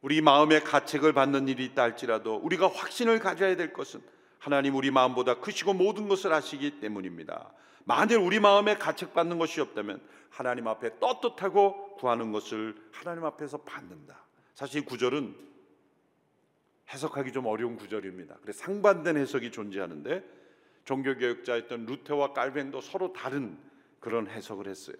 우리 0.00 0.20
마음에 0.20 0.60
가책을 0.60 1.12
받는 1.14 1.48
일이 1.48 1.64
있다 1.64 1.82
할지라도 1.82 2.36
우리가 2.36 2.68
확신을 2.68 3.18
가져야 3.18 3.56
될 3.56 3.72
것은 3.72 4.02
하나님 4.38 4.74
우리 4.74 4.90
마음보다 4.90 5.40
크시고 5.40 5.72
모든 5.72 6.08
것을 6.08 6.32
아시기 6.32 6.78
때문입니다. 6.80 7.50
만일 7.84 8.18
우리 8.18 8.40
마음에 8.40 8.76
가책받는 8.76 9.38
것이 9.38 9.60
없다면 9.60 10.02
하나님 10.28 10.68
앞에 10.68 10.98
떳떳하고 10.98 11.96
구하는 11.96 12.32
것을 12.32 12.76
하나님 12.92 13.24
앞에서 13.24 13.58
받는다. 13.58 14.22
사실 14.54 14.84
구절은 14.84 15.53
해석하기 16.90 17.32
좀 17.32 17.46
어려운 17.46 17.76
구절입니다. 17.76 18.36
그래서 18.42 18.58
상반된 18.64 19.16
해석이 19.16 19.50
존재하는데 19.50 20.22
종교개혁자였던 20.84 21.86
루테와 21.86 22.32
깔뱅도 22.32 22.80
서로 22.80 23.12
다른 23.12 23.58
그런 24.00 24.28
해석을 24.28 24.68
했어요. 24.68 24.96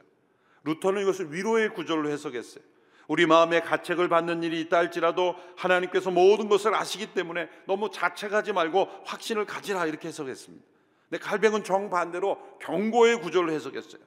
루터는 0.64 1.02
이것을 1.02 1.32
위로의 1.32 1.74
구절로 1.74 2.08
해석했어요. 2.10 2.64
우리 3.06 3.26
마음에 3.26 3.60
가책을 3.60 4.08
받는 4.08 4.42
일이 4.42 4.60
있다 4.62 4.78
할지라도 4.78 5.36
하나님께서 5.56 6.10
모든 6.10 6.48
것을 6.48 6.74
아시기 6.74 7.12
때문에 7.12 7.50
너무 7.66 7.90
자책하지 7.90 8.54
말고 8.54 8.88
확신을 9.04 9.44
가지라 9.44 9.84
이렇게 9.86 10.08
해석했습니다. 10.08 10.64
근데 11.10 11.22
갈뱅은 11.22 11.64
정반대로 11.64 12.38
경고의 12.60 13.20
구절로 13.20 13.52
해석했어요. 13.52 14.00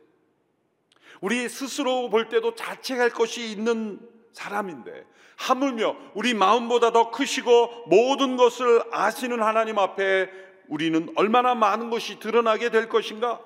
우리 1.21 1.47
스스로 1.47 2.09
볼 2.09 2.30
때도 2.30 2.55
자책할 2.55 3.11
것이 3.11 3.51
있는 3.51 3.99
사람인데 4.38 5.05
하물며 5.35 5.95
우리 6.13 6.33
마음보다 6.33 6.91
더 6.91 7.09
크시고 7.11 7.85
모든 7.88 8.38
것을 8.38 8.83
아시는 8.91 9.41
하나님 9.41 9.79
앞에 9.79 10.29
우리는 10.67 11.11
얼마나 11.15 11.55
많은 11.55 11.89
것이 11.89 12.19
드러나게 12.19 12.69
될 12.69 12.88
것인가? 12.88 13.41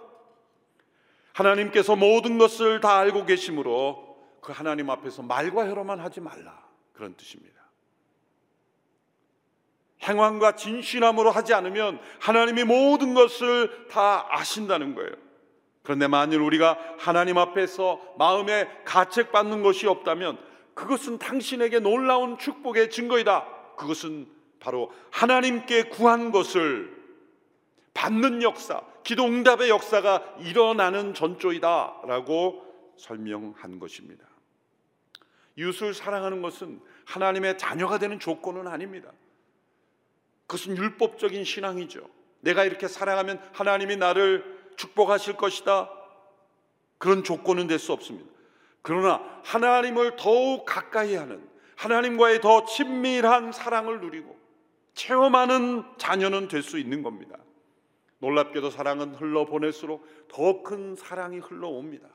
하나님께서 1.33 1.95
모든 1.95 2.37
것을 2.37 2.81
다 2.81 2.97
알고 2.97 3.25
계심으로 3.25 4.17
그 4.41 4.51
하나님 4.51 4.89
앞에서 4.89 5.21
말과 5.21 5.67
혀로만 5.67 5.99
하지 5.99 6.19
말라. 6.19 6.61
그런 6.93 7.15
뜻입니다. 7.15 7.61
행함과 10.03 10.55
진실함으로 10.55 11.31
하지 11.31 11.53
않으면 11.53 11.99
하나님이 12.19 12.63
모든 12.63 13.13
것을 13.13 13.87
다 13.87 14.27
아신다는 14.29 14.95
거예요. 14.95 15.11
그런데 15.83 16.07
만일 16.07 16.39
우리가 16.39 16.77
하나님 16.99 17.37
앞에서 17.37 18.01
마음에 18.17 18.67
가책받는 18.85 19.61
것이 19.61 19.87
없다면 19.87 20.50
그것은 20.73 21.17
당신에게 21.17 21.79
놀라운 21.79 22.37
축복의 22.37 22.89
증거이다. 22.89 23.75
그것은 23.75 24.27
바로 24.59 24.91
하나님께 25.11 25.83
구한 25.83 26.31
것을 26.31 27.01
받는 27.93 28.41
역사, 28.43 28.81
기도 29.03 29.25
응답의 29.25 29.69
역사가 29.69 30.37
일어나는 30.39 31.13
전조이다라고 31.13 32.93
설명한 32.97 33.79
것입니다. 33.79 34.25
이웃을 35.57 35.93
사랑하는 35.93 36.41
것은 36.41 36.81
하나님의 37.05 37.57
자녀가 37.57 37.97
되는 37.97 38.19
조건은 38.19 38.67
아닙니다. 38.67 39.11
그것은 40.47 40.77
율법적인 40.77 41.43
신앙이죠. 41.43 42.07
내가 42.41 42.63
이렇게 42.63 42.87
사랑하면 42.87 43.41
하나님이 43.53 43.97
나를 43.97 44.59
축복하실 44.77 45.37
것이다. 45.37 45.89
그런 46.97 47.23
조건은 47.23 47.67
될 47.67 47.79
수 47.79 47.93
없습니다. 47.93 48.29
그러나 48.81 49.21
하나님을 49.43 50.15
더욱 50.15 50.65
가까이 50.65 51.15
하는 51.15 51.47
하나님과의 51.75 52.41
더 52.41 52.65
친밀한 52.65 53.51
사랑을 53.51 54.01
누리고 54.01 54.39
체험하는 54.93 55.83
자녀는 55.97 56.47
될 56.47 56.63
수 56.63 56.77
있는 56.77 57.01
겁니다. 57.03 57.37
놀랍게도 58.19 58.69
사랑은 58.69 59.15
흘러보낼수록 59.15 60.27
더 60.27 60.61
큰 60.63 60.95
사랑이 60.95 61.39
흘러옵니다. 61.39 62.07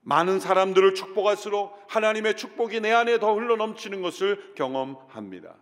많은 0.00 0.38
사람들을 0.40 0.94
축복할수록 0.94 1.84
하나님의 1.88 2.36
축복이 2.36 2.80
내 2.80 2.92
안에 2.92 3.18
더 3.18 3.34
흘러넘치는 3.34 4.02
것을 4.02 4.54
경험합니다. 4.54 5.56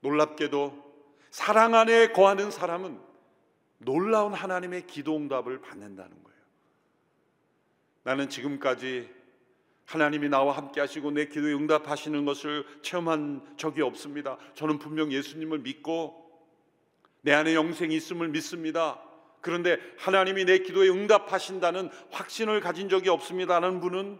놀랍게도 0.00 0.88
사랑 1.30 1.74
안에 1.74 2.08
거하는 2.12 2.50
사람은 2.50 3.00
놀라운 3.78 4.32
하나님의 4.32 4.86
기도 4.86 5.16
응답을 5.16 5.60
받는다는 5.60 6.10
거예요. 6.10 6.27
나는 8.08 8.30
지금까지 8.30 9.06
하나님이 9.84 10.30
나와 10.30 10.56
함께 10.56 10.80
하시고 10.80 11.10
내 11.10 11.26
기도에 11.26 11.52
응답하시는 11.52 12.24
것을 12.24 12.64
체험한 12.80 13.56
적이 13.58 13.82
없습니다. 13.82 14.38
저는 14.54 14.78
분명 14.78 15.12
예수님을 15.12 15.58
믿고 15.58 16.26
내 17.20 17.34
안에 17.34 17.54
영생이 17.54 17.94
있음을 17.94 18.28
믿습니다. 18.28 18.98
그런데 19.42 19.76
하나님이 19.98 20.46
내 20.46 20.60
기도에 20.60 20.88
응답하신다는 20.88 21.90
확신을 22.10 22.60
가진 22.60 22.88
적이 22.88 23.10
없습니다라는 23.10 23.80
분은 23.80 24.18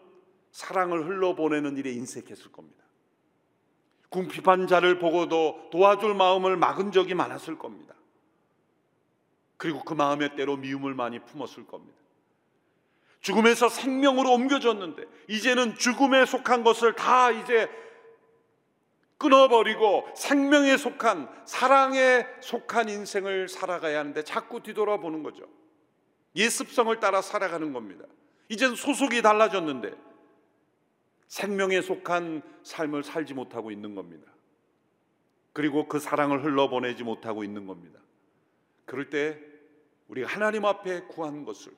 사랑을 0.50 1.06
흘러보내는 1.06 1.78
일에 1.78 1.90
인색했을 1.92 2.52
겁니다. 2.52 2.84
궁핍한 4.10 4.66
자를 4.66 4.98
보고도 4.98 5.70
도와줄 5.72 6.12
마음을 6.12 6.58
막은 6.58 6.92
적이 6.92 7.14
많았을 7.14 7.56
겁니다. 7.56 7.94
그리고 9.56 9.82
그 9.82 9.94
마음의 9.94 10.36
때로 10.36 10.58
미움을 10.58 10.92
많이 10.92 11.20
품었을 11.20 11.66
겁니다. 11.66 12.07
죽음에서 13.20 13.68
생명으로 13.68 14.32
옮겨졌는데 14.32 15.04
이제는 15.28 15.76
죽음에 15.76 16.24
속한 16.24 16.64
것을 16.64 16.94
다 16.94 17.30
이제 17.30 17.68
끊어버리고 19.18 20.08
생명에 20.14 20.76
속한 20.76 21.28
사랑에 21.44 22.26
속한 22.40 22.88
인생을 22.88 23.48
살아가야 23.48 23.98
하는데 23.98 24.22
자꾸 24.22 24.62
뒤돌아보는 24.62 25.24
거죠. 25.24 25.44
예습성을 26.36 26.98
따라 27.00 27.20
살아가는 27.20 27.72
겁니다. 27.72 28.04
이젠 28.48 28.76
소속이 28.76 29.22
달라졌는데 29.22 29.92
생명에 31.26 31.82
속한 31.82 32.42
삶을 32.62 33.02
살지 33.02 33.34
못하고 33.34 33.70
있는 33.70 33.94
겁니다. 33.94 34.32
그리고 35.52 35.88
그 35.88 35.98
사랑을 35.98 36.44
흘러보내지 36.44 37.02
못하고 37.02 37.42
있는 37.42 37.66
겁니다. 37.66 37.98
그럴 38.84 39.10
때 39.10 39.38
우리가 40.06 40.28
하나님 40.28 40.64
앞에 40.64 41.02
구한 41.08 41.44
것을 41.44 41.72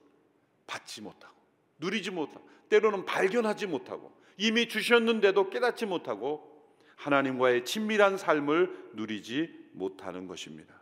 받지 0.70 1.02
못하고 1.02 1.34
누리지 1.78 2.12
못하고 2.12 2.48
때로는 2.68 3.04
발견하지 3.04 3.66
못하고 3.66 4.12
이미 4.36 4.68
주셨는데도 4.68 5.50
깨닫지 5.50 5.84
못하고 5.86 6.48
하나님과의 6.94 7.64
친밀한 7.64 8.16
삶을 8.16 8.90
누리지 8.94 9.70
못하는 9.72 10.28
것입니다. 10.28 10.74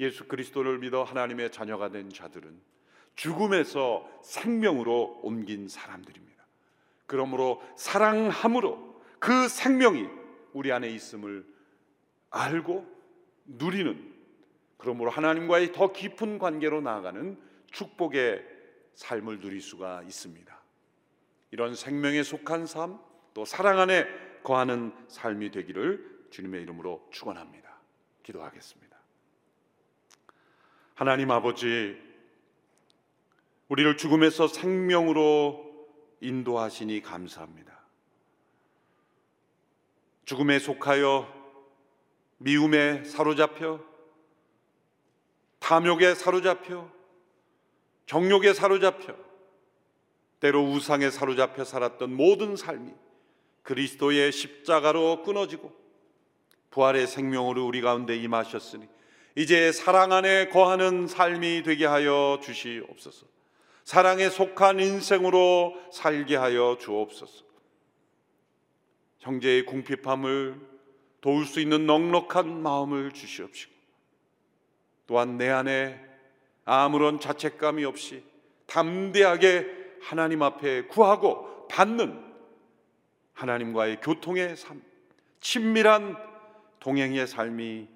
예수 0.00 0.26
그리스도를 0.26 0.78
믿어 0.78 1.04
하나님의 1.04 1.52
자녀가 1.52 1.90
된 1.90 2.10
자들은 2.10 2.60
죽음에서 3.14 4.08
생명으로 4.22 5.20
옮긴 5.22 5.68
사람들입니다. 5.68 6.42
그러므로 7.06 7.62
사랑함으로 7.76 9.02
그 9.18 9.48
생명이 9.48 10.08
우리 10.54 10.72
안에 10.72 10.88
있음을 10.88 11.46
알고 12.30 12.86
누리는 13.44 14.12
그러므로 14.78 15.10
하나님과의 15.10 15.72
더 15.72 15.92
깊은 15.92 16.38
관계로 16.38 16.80
나아가는 16.80 17.38
축복의 17.70 18.51
삶을 18.94 19.40
누릴 19.40 19.60
수가 19.60 20.02
있습니다. 20.02 20.60
이런 21.50 21.74
생명에 21.74 22.22
속한 22.22 22.66
삶, 22.66 22.98
또 23.34 23.44
사랑 23.44 23.78
안에 23.78 24.06
거하는 24.42 24.92
삶이 25.08 25.50
되기를 25.50 26.26
주님의 26.30 26.62
이름으로 26.62 27.08
축원합니다. 27.10 27.70
기도하겠습니다. 28.22 28.96
하나님 30.94 31.30
아버지, 31.30 31.96
우리를 33.68 33.96
죽음에서 33.96 34.48
생명으로 34.48 35.88
인도하시니 36.20 37.02
감사합니다. 37.02 37.80
죽음에 40.24 40.58
속하여 40.58 41.42
미움에 42.38 43.04
사로잡혀 43.04 43.84
탐욕에 45.58 46.14
사로잡혀 46.14 46.90
정욕에 48.06 48.52
사로잡혀 48.52 49.14
때로 50.40 50.64
우상에 50.64 51.10
사로잡혀 51.10 51.64
살았던 51.64 52.14
모든 52.14 52.56
삶이 52.56 52.92
그리스도의 53.62 54.32
십자가로 54.32 55.22
끊어지고 55.22 55.72
부활의 56.70 57.06
생명으로 57.06 57.64
우리 57.64 57.80
가운데 57.80 58.16
임하셨으니 58.16 58.88
이제 59.36 59.72
사랑 59.72 60.12
안에 60.12 60.48
거하는 60.48 61.06
삶이 61.06 61.62
되게 61.62 61.86
하여 61.86 62.38
주시옵소서. 62.42 63.26
사랑에 63.84 64.28
속한 64.28 64.80
인생으로 64.80 65.74
살게 65.92 66.36
하여 66.36 66.76
주옵소서. 66.80 67.44
형제의 69.20 69.64
궁핍함을 69.66 70.60
도울 71.20 71.46
수 71.46 71.60
있는 71.60 71.86
넉넉한 71.86 72.62
마음을 72.62 73.12
주시옵시고 73.12 73.72
또한 75.06 75.36
내 75.36 75.48
안에 75.48 76.11
아무런 76.64 77.20
자책감이 77.20 77.84
없이 77.84 78.24
담대하게 78.66 79.66
하나님 80.00 80.42
앞에 80.42 80.86
구하고 80.86 81.66
받는 81.68 82.32
하나님과의 83.34 84.00
교통의 84.00 84.56
삶, 84.56 84.82
친밀한 85.40 86.16
동행의 86.80 87.26
삶이 87.26 87.88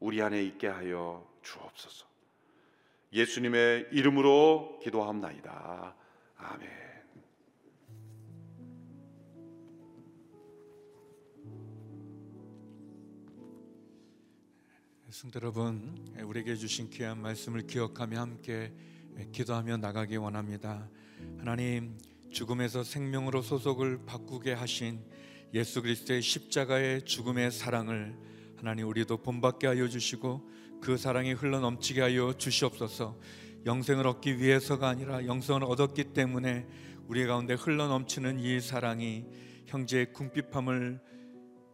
우리 0.00 0.22
안에 0.22 0.42
있게 0.42 0.66
하여 0.66 1.26
주옵소서. 1.42 2.06
예수님의 3.12 3.88
이름으로 3.92 4.78
기도합나이다. 4.82 5.94
아멘. 6.38 6.89
성도 15.20 15.38
여러분, 15.38 15.98
우리에게 16.24 16.54
주신 16.54 16.88
귀한 16.88 17.20
말씀을 17.20 17.66
기억하며 17.66 18.18
함께 18.18 18.72
기도하며 19.32 19.76
나가기 19.76 20.16
원합니다. 20.16 20.88
하나님, 21.36 21.98
죽음에서 22.30 22.82
생명으로 22.82 23.42
소속을 23.42 24.06
바꾸게 24.06 24.54
하신 24.54 25.04
예수 25.52 25.82
그리스도의 25.82 26.22
십자가의 26.22 27.04
죽음의 27.04 27.50
사랑을 27.50 28.16
하나님 28.56 28.88
우리도 28.88 29.18
본받게 29.18 29.66
하여 29.66 29.88
주시고 29.88 30.48
그 30.80 30.96
사랑이 30.96 31.34
흘러 31.34 31.60
넘치게 31.60 32.00
하여 32.00 32.32
주시옵소서. 32.38 33.20
영생을 33.66 34.06
얻기 34.06 34.38
위해서가 34.38 34.88
아니라 34.88 35.26
영생을 35.26 35.64
얻었기 35.64 36.14
때문에 36.14 36.66
우리 37.08 37.26
가운데 37.26 37.52
흘러 37.52 37.88
넘치는 37.88 38.40
이 38.40 38.58
사랑이 38.58 39.26
형제의 39.66 40.14
궁핍함을 40.14 41.09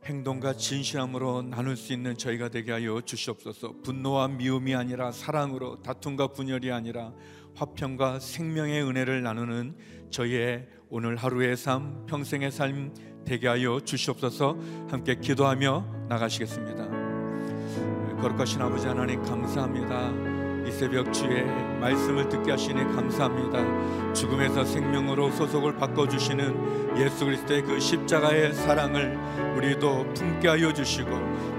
행동과 0.07 0.54
진실함으로 0.54 1.42
나눌 1.42 1.76
수 1.76 1.92
있는 1.92 2.16
저희가 2.16 2.48
되게 2.48 2.70
하여 2.70 3.00
주시옵소서. 3.00 3.74
분노와 3.82 4.28
미움이 4.28 4.74
아니라 4.74 5.11
사랑으로 5.11 5.82
다툼과 5.82 6.28
분열이 6.28 6.70
아니라 6.70 7.12
화평과 7.57 8.20
생명의 8.20 8.84
은혜를 8.84 9.22
나누는 9.22 9.74
저희의 10.11 10.68
오늘 10.88 11.16
하루의 11.16 11.57
삶, 11.57 12.07
평생의 12.07 12.52
삶 12.52 12.94
되게 13.24 13.48
하여 13.48 13.80
주시옵소서. 13.80 14.57
함께 14.88 15.16
기도하며 15.16 16.07
나가시겠습니다. 16.09 16.86
거룩하신 18.20 18.62
아버지 18.62 18.86
하나님 18.86 19.20
감사합니다. 19.24 20.36
이 20.67 20.73
새벽 20.73 21.12
주에 21.12 21.43
말씀을 21.81 22.29
듣게 22.29 22.51
하시니 22.51 22.75
감사합니다. 22.97 24.12
죽음에서 24.12 24.64
생명으로 24.64 25.31
소속을 25.31 25.77
바꿔 25.77 26.09
주시는 26.09 26.99
예수 26.99 27.25
그리스도의 27.25 27.62
그 27.62 27.79
십자가의 27.79 28.53
사랑을 28.53 29.17
우리도 29.57 30.12
품게 30.14 30.49
하여 30.49 30.73
주시고 30.73 31.11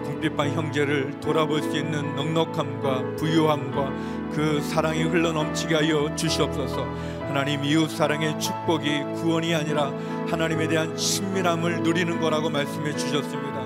궁핍한 0.03 0.51
형제를 0.51 1.21
돌아볼 1.21 1.61
수 1.61 1.77
있는 1.77 2.15
넉넉함과 2.15 3.15
부유함과 3.15 3.93
그 4.33 4.59
사랑이 4.61 5.03
흘러 5.03 5.31
넘치게 5.31 5.73
하여 5.73 6.13
주시옵소서. 6.13 6.83
하나님 7.21 7.63
이웃 7.63 7.89
사랑의 7.89 8.37
축복이 8.41 9.03
구원이 9.21 9.55
아니라 9.55 9.93
하나님에 10.27 10.67
대한 10.67 10.97
친밀함을 10.97 11.83
누리는 11.83 12.19
거라고 12.19 12.49
말씀해 12.49 12.91
주셨습니다. 12.97 13.57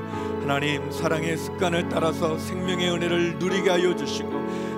하나님 0.42 0.92
사랑의 0.92 1.36
습관을 1.38 1.90
따라서 1.90 2.38
생명의 2.38 2.92
은혜를 2.92 3.40
누리게 3.40 3.70
하여 3.70 3.96
주시고 3.96 4.31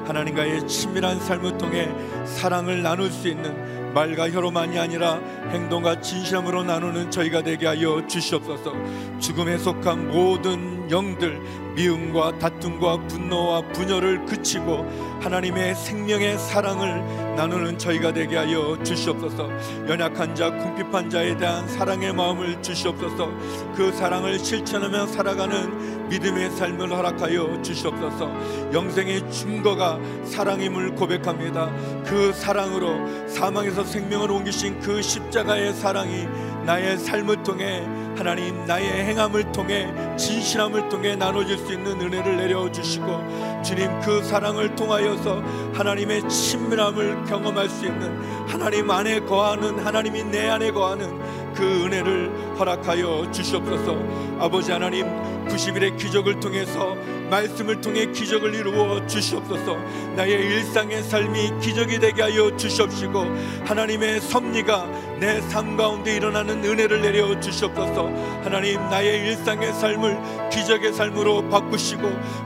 하나님과의 0.06 0.68
친밀한 0.68 1.20
삶을 1.20 1.58
통해 1.58 1.90
사랑을 2.26 2.82
나눌 2.82 3.12
수 3.12 3.28
있는 3.28 3.94
말과 3.94 4.30
혀로만이 4.30 4.78
아니라 4.80 5.20
행동과 5.52 6.02
진심으로 6.02 6.64
나누는 6.64 7.12
저희가 7.12 7.44
되게 7.44 7.68
하여 7.68 8.06
주시옵소서. 8.08 8.74
죽음에 9.20 9.58
속한 9.58 10.10
모든 10.10 10.83
영들 10.90 11.42
미움과 11.76 12.38
다툼과 12.38 13.08
분노와 13.08 13.62
분열을 13.74 14.26
그치고 14.26 14.86
하나님의 15.22 15.76
생명의 15.76 16.38
사랑을 16.38 17.04
나누는 17.36 17.78
저희가 17.78 18.14
되게 18.14 18.38
하여 18.38 18.78
주시옵소서. 18.84 19.50
연약한 19.88 20.36
자, 20.36 20.52
궁핍한 20.52 21.10
자에 21.10 21.36
대한 21.38 21.68
사랑의 21.68 22.14
마음을 22.14 22.62
주시옵소서. 22.62 23.32
그 23.76 23.92
사랑을 23.94 24.38
실천하며 24.38 25.08
살아가는 25.08 26.10
믿음의 26.10 26.52
삶을 26.52 26.92
허락하여 26.92 27.62
주시옵소서. 27.62 28.30
영생의 28.74 29.32
증거가 29.32 30.00
사랑임을 30.26 30.96
고백합니다. 30.96 31.72
그 32.06 32.32
사랑으로 32.34 33.28
사망에서 33.28 33.84
생명을 33.84 34.30
옮기신 34.30 34.80
그 34.80 35.02
십자가의 35.02 35.74
사랑이 35.74 36.28
나의 36.66 36.98
삶을 36.98 37.44
통해 37.44 37.86
하나님 38.16 38.66
나의 38.66 39.06
행함을 39.06 39.52
통해 39.52 39.92
진실함을 40.18 40.88
통해 40.90 41.16
나눠질 41.16 41.58
수 41.58 41.74
있는 41.74 42.00
은혜를 42.00 42.38
내려 42.38 42.72
주시고 42.72 43.62
주님 43.64 44.00
그 44.02 44.24
사랑을 44.24 44.76
통하여서 44.76 45.42
하나님의 45.74 46.30
친밀함을 46.30 47.26
경험할 47.26 47.70
수 47.70 47.86
있는 47.86 48.48
하나님 48.48 48.90
안에 48.90 49.20
거하는 49.22 49.80
하나님이 49.80 50.24
내 50.26 50.48
안에 50.48 50.72
거하는 50.72 51.54
그 51.54 51.64
은혜를 51.86 52.53
허락하여 52.58 53.32
주시옵소서. 53.32 53.98
아버지 54.40 54.72
하나님 54.72 55.06
90일의 55.48 55.98
기적을 55.98 56.40
통해서 56.40 56.96
말씀을 57.30 57.82
통해 57.82 58.06
기적을 58.12 58.54
이루어 58.54 59.06
주시옵소서. 59.08 59.76
나의 60.16 60.34
일상의 60.34 61.02
삶이 61.04 61.60
기적이 61.62 62.00
되게 62.00 62.22
하여 62.22 62.56
주시옵시고 62.56 63.26
하나님의 63.66 64.22
섭리가 64.22 64.88
내 65.20 65.40
삶 65.50 65.78
가운데 65.78 66.16
일어나는 66.16 66.64
은혜를 66.64 67.02
내려 67.02 67.40
주시옵소서. 67.40 68.08
하나님 68.44 68.80
나의 68.90 69.20
일상의 69.28 69.72
삶을 69.74 70.50
기적의 70.50 70.94
삶으로 70.94 71.48
바꾸시고 71.50 72.02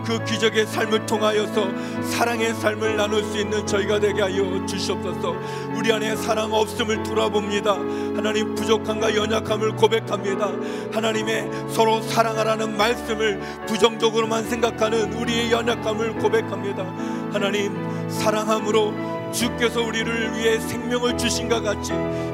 그 0.06 0.24
기적의 0.26 0.68
삶을 0.68 1.06
통하여서 1.06 1.68
사랑의 2.04 2.54
삶을 2.54 2.98
나눌 2.98 3.24
수 3.24 3.38
있는 3.38 3.66
저희가 3.66 4.00
되게 4.00 4.22
하여 4.22 4.66
주시옵소서. 4.66 5.36
우리 5.76 5.92
안에 5.92 6.16
사랑 6.16 6.54
없음을 6.54 7.04
돌아봅니다. 7.04 7.74
하나님 7.74 8.56
부족함과 8.56 9.16
연약함을 9.16 9.76
고백 9.76 9.97
합니다 10.10 10.52
하나님의 10.92 11.50
서로 11.70 12.02
사랑하라는 12.02 12.78
말씀을 12.78 13.40
부정적으로만 13.68 14.50
생각하는 14.50 15.14
우리의 15.14 15.52
연약함을 15.52 16.20
고백합니다 16.20 16.84
하나님 17.32 18.10
사랑함으로 18.10 19.32
주께서 19.32 19.82
우리를 19.82 20.38
위해 20.38 20.60
생명을 20.60 21.18
주신 21.18 21.50
것 21.50 21.62
같이 21.62 21.92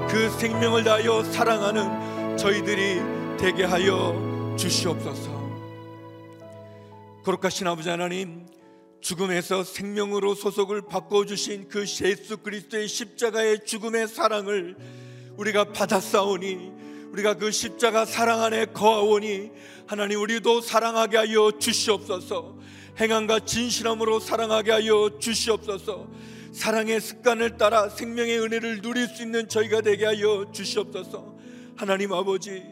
그 0.09 0.29
생명을 0.39 0.83
다하여 0.83 1.23
사랑하는 1.23 2.37
저희들이 2.37 3.01
되게 3.37 3.63
하여 3.63 4.55
주시옵소서. 4.57 5.43
거룩하신 7.23 7.67
아버지 7.67 7.89
하나님, 7.89 8.45
죽음에서 9.01 9.63
생명으로 9.63 10.35
소속을 10.35 10.83
바꿔 10.83 11.25
주신 11.25 11.67
그 11.67 11.81
예수 11.81 12.37
그리스도의 12.37 12.87
십자가의 12.87 13.65
죽음의 13.65 14.07
사랑을 14.07 14.77
우리가 15.37 15.73
받았사오니 15.73 16.82
우리가 17.13 17.35
그 17.35 17.51
십자가 17.51 18.05
사랑 18.05 18.41
안에 18.41 18.65
거하오니 18.73 19.51
하나님 19.85 20.19
우리도 20.19 20.61
사랑하게 20.61 21.17
하여 21.17 21.51
주시옵소서. 21.59 22.57
행함과 22.99 23.41
진실함으로 23.41 24.19
사랑하게 24.19 24.71
하여 24.71 25.11
주시옵소서. 25.19 26.07
사랑의 26.51 26.99
습관을 26.99 27.57
따라 27.57 27.87
생명의 27.87 28.39
은혜를 28.39 28.81
누릴 28.81 29.07
수 29.07 29.21
있는 29.21 29.47
저희가 29.47 29.81
되게 29.81 30.07
하여 30.07 30.47
주시옵소서. 30.51 31.35
하나님 31.75 32.13
아버지, 32.13 32.63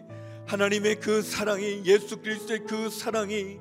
하나님의 0.48 1.00
그 1.00 1.22
사랑이 1.22 1.84
예수 1.86 2.18
그리스도의 2.18 2.62
그 2.68 2.90
사랑이 2.90 3.60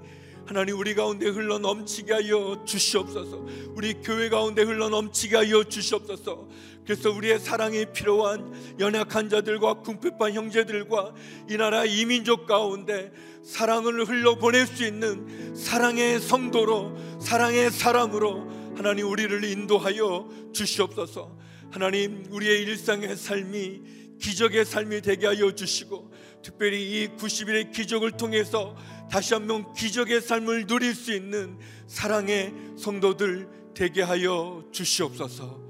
하나님 0.50 0.80
우리 0.80 0.96
가운데 0.96 1.28
흘러 1.28 1.60
넘치게 1.60 2.12
하여 2.12 2.64
주시옵소서. 2.66 3.46
우리 3.76 3.94
교회 4.02 4.28
가운데 4.28 4.62
흘러 4.64 4.88
넘치게 4.88 5.36
하여 5.36 5.62
주시옵소서. 5.62 6.48
그래서 6.84 7.08
우리의 7.12 7.38
사랑이 7.38 7.86
필요한 7.92 8.52
연약한 8.80 9.28
자들과 9.28 9.74
궁핍한 9.74 10.32
형제들과 10.32 11.14
이 11.48 11.56
나라 11.56 11.84
이민족 11.84 12.48
가운데 12.48 13.12
사랑을 13.44 14.04
흘러 14.08 14.38
보낼 14.38 14.66
수 14.66 14.84
있는 14.84 15.54
사랑의 15.54 16.18
성도로 16.18 16.96
사랑의 17.20 17.70
사람으로 17.70 18.74
하나님 18.76 19.08
우리를 19.08 19.44
인도하여 19.44 20.28
주시옵소서. 20.52 21.38
하나님 21.70 22.26
우리의 22.28 22.62
일상의 22.62 23.16
삶이 23.16 23.82
기적의 24.20 24.64
삶이 24.64 25.00
되게 25.02 25.28
하여 25.28 25.54
주시고 25.54 26.10
특별히 26.42 27.04
이 27.04 27.08
90일의 27.16 27.72
기적을 27.72 28.12
통해서 28.12 28.74
다시 29.10 29.34
한번 29.34 29.72
기적의 29.74 30.20
삶을 30.20 30.66
누릴 30.66 30.94
수 30.94 31.12
있는 31.12 31.58
사랑의 31.88 32.54
성도들 32.78 33.48
되게 33.74 34.02
하여 34.02 34.64
주시옵소서. 34.70 35.60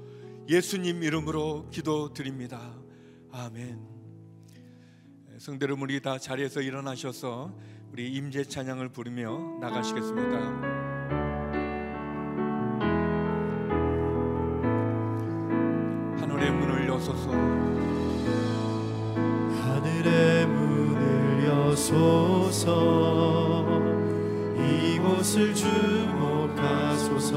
예수님 0.47 1.01
이름으로 1.01 1.69
기도드립니다. 1.71 2.75
아멘. 3.31 3.79
성대로 5.39 5.75
우리 5.79 5.99
다 6.01 6.19
자리에서 6.19 6.61
일어나셔서 6.61 7.57
우리 7.91 8.13
임재 8.13 8.43
찬양을 8.43 8.89
부르며 8.89 9.57
나가시겠습니다. 9.59 10.37
하늘의 16.19 16.51
문을 16.51 16.87
여소서 16.87 17.31
하늘의 19.63 20.40
여소서 21.71 23.65
이곳을 24.57 25.55
주목하소서. 25.55 27.29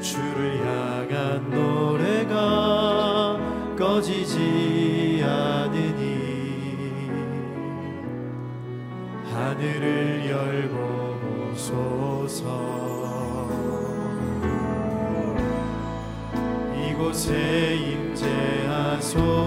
주를 0.00 0.58
향한 0.64 1.50
노래가 1.50 3.36
꺼지지 3.76 5.20
않으니 5.24 7.10
하늘을 9.32 10.30
열고 10.30 11.50
오소서. 11.54 12.72
이곳에 16.88 17.74
임재하소서 18.94 19.42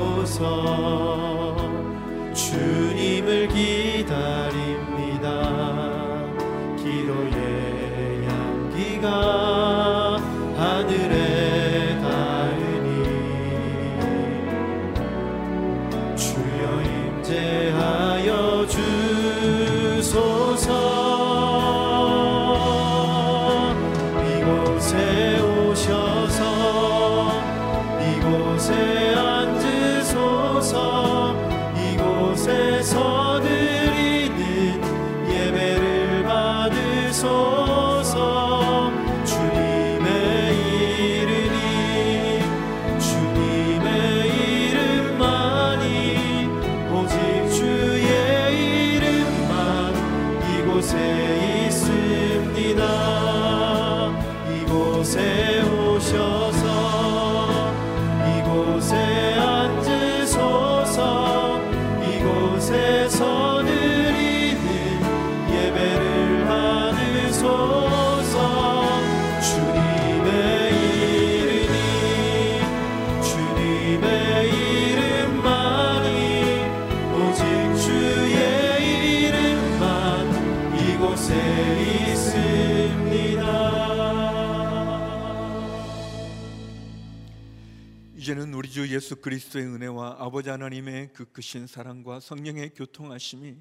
주님을 2.36 3.48
기다립니다. 3.48 5.26
기도의 6.78 8.28
향기가 8.28 9.45
예수 89.06 89.18
그리스도의 89.18 89.68
은혜와 89.68 90.16
아버지 90.18 90.50
하나님의 90.50 91.14
그 91.14 91.26
크신 91.32 91.68
사랑과 91.68 92.20
성령의 92.20 92.72
교통하심이 92.74 93.56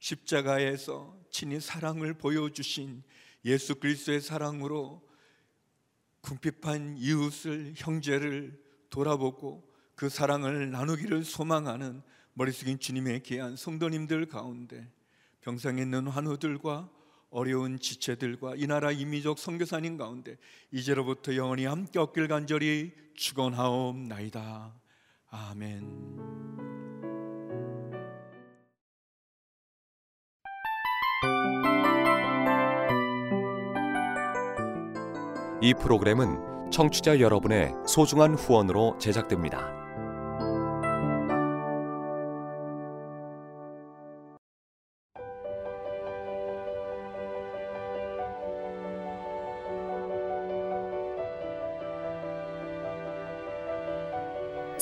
십자가에서 0.00 1.16
친히 1.30 1.60
사랑을 1.60 2.14
보여주신 2.14 3.04
예수 3.44 3.76
그리스도의 3.76 4.20
사랑으로 4.20 5.00
궁핍한 6.20 6.96
이웃을 6.98 7.74
형제를 7.76 8.60
돌아보고 8.90 9.72
그 9.94 10.08
사랑을 10.08 10.72
나누기를 10.72 11.22
소망하는 11.22 12.02
머리 12.34 12.50
숙인 12.50 12.80
주님의 12.80 13.22
귀한 13.22 13.54
성도님들 13.54 14.26
가운데 14.26 14.90
병상에 15.42 15.80
있는 15.80 16.08
환우들과 16.08 16.90
어려운 17.32 17.78
지체들과 17.80 18.54
이 18.56 18.66
나라 18.66 18.92
이미족 18.92 19.38
선교사님 19.38 19.96
가운데 19.96 20.36
이제로부터 20.70 21.34
영원히 21.34 21.64
함께 21.64 21.98
얻길 21.98 22.28
간절히 22.28 22.92
축원하옵나이다. 23.16 24.74
아멘. 25.30 26.42
이 35.62 35.74
프로그램은 35.74 36.70
청취자 36.70 37.20
여러분의 37.20 37.72
소중한 37.86 38.34
후원으로 38.34 38.98
제작됩니다. 38.98 39.81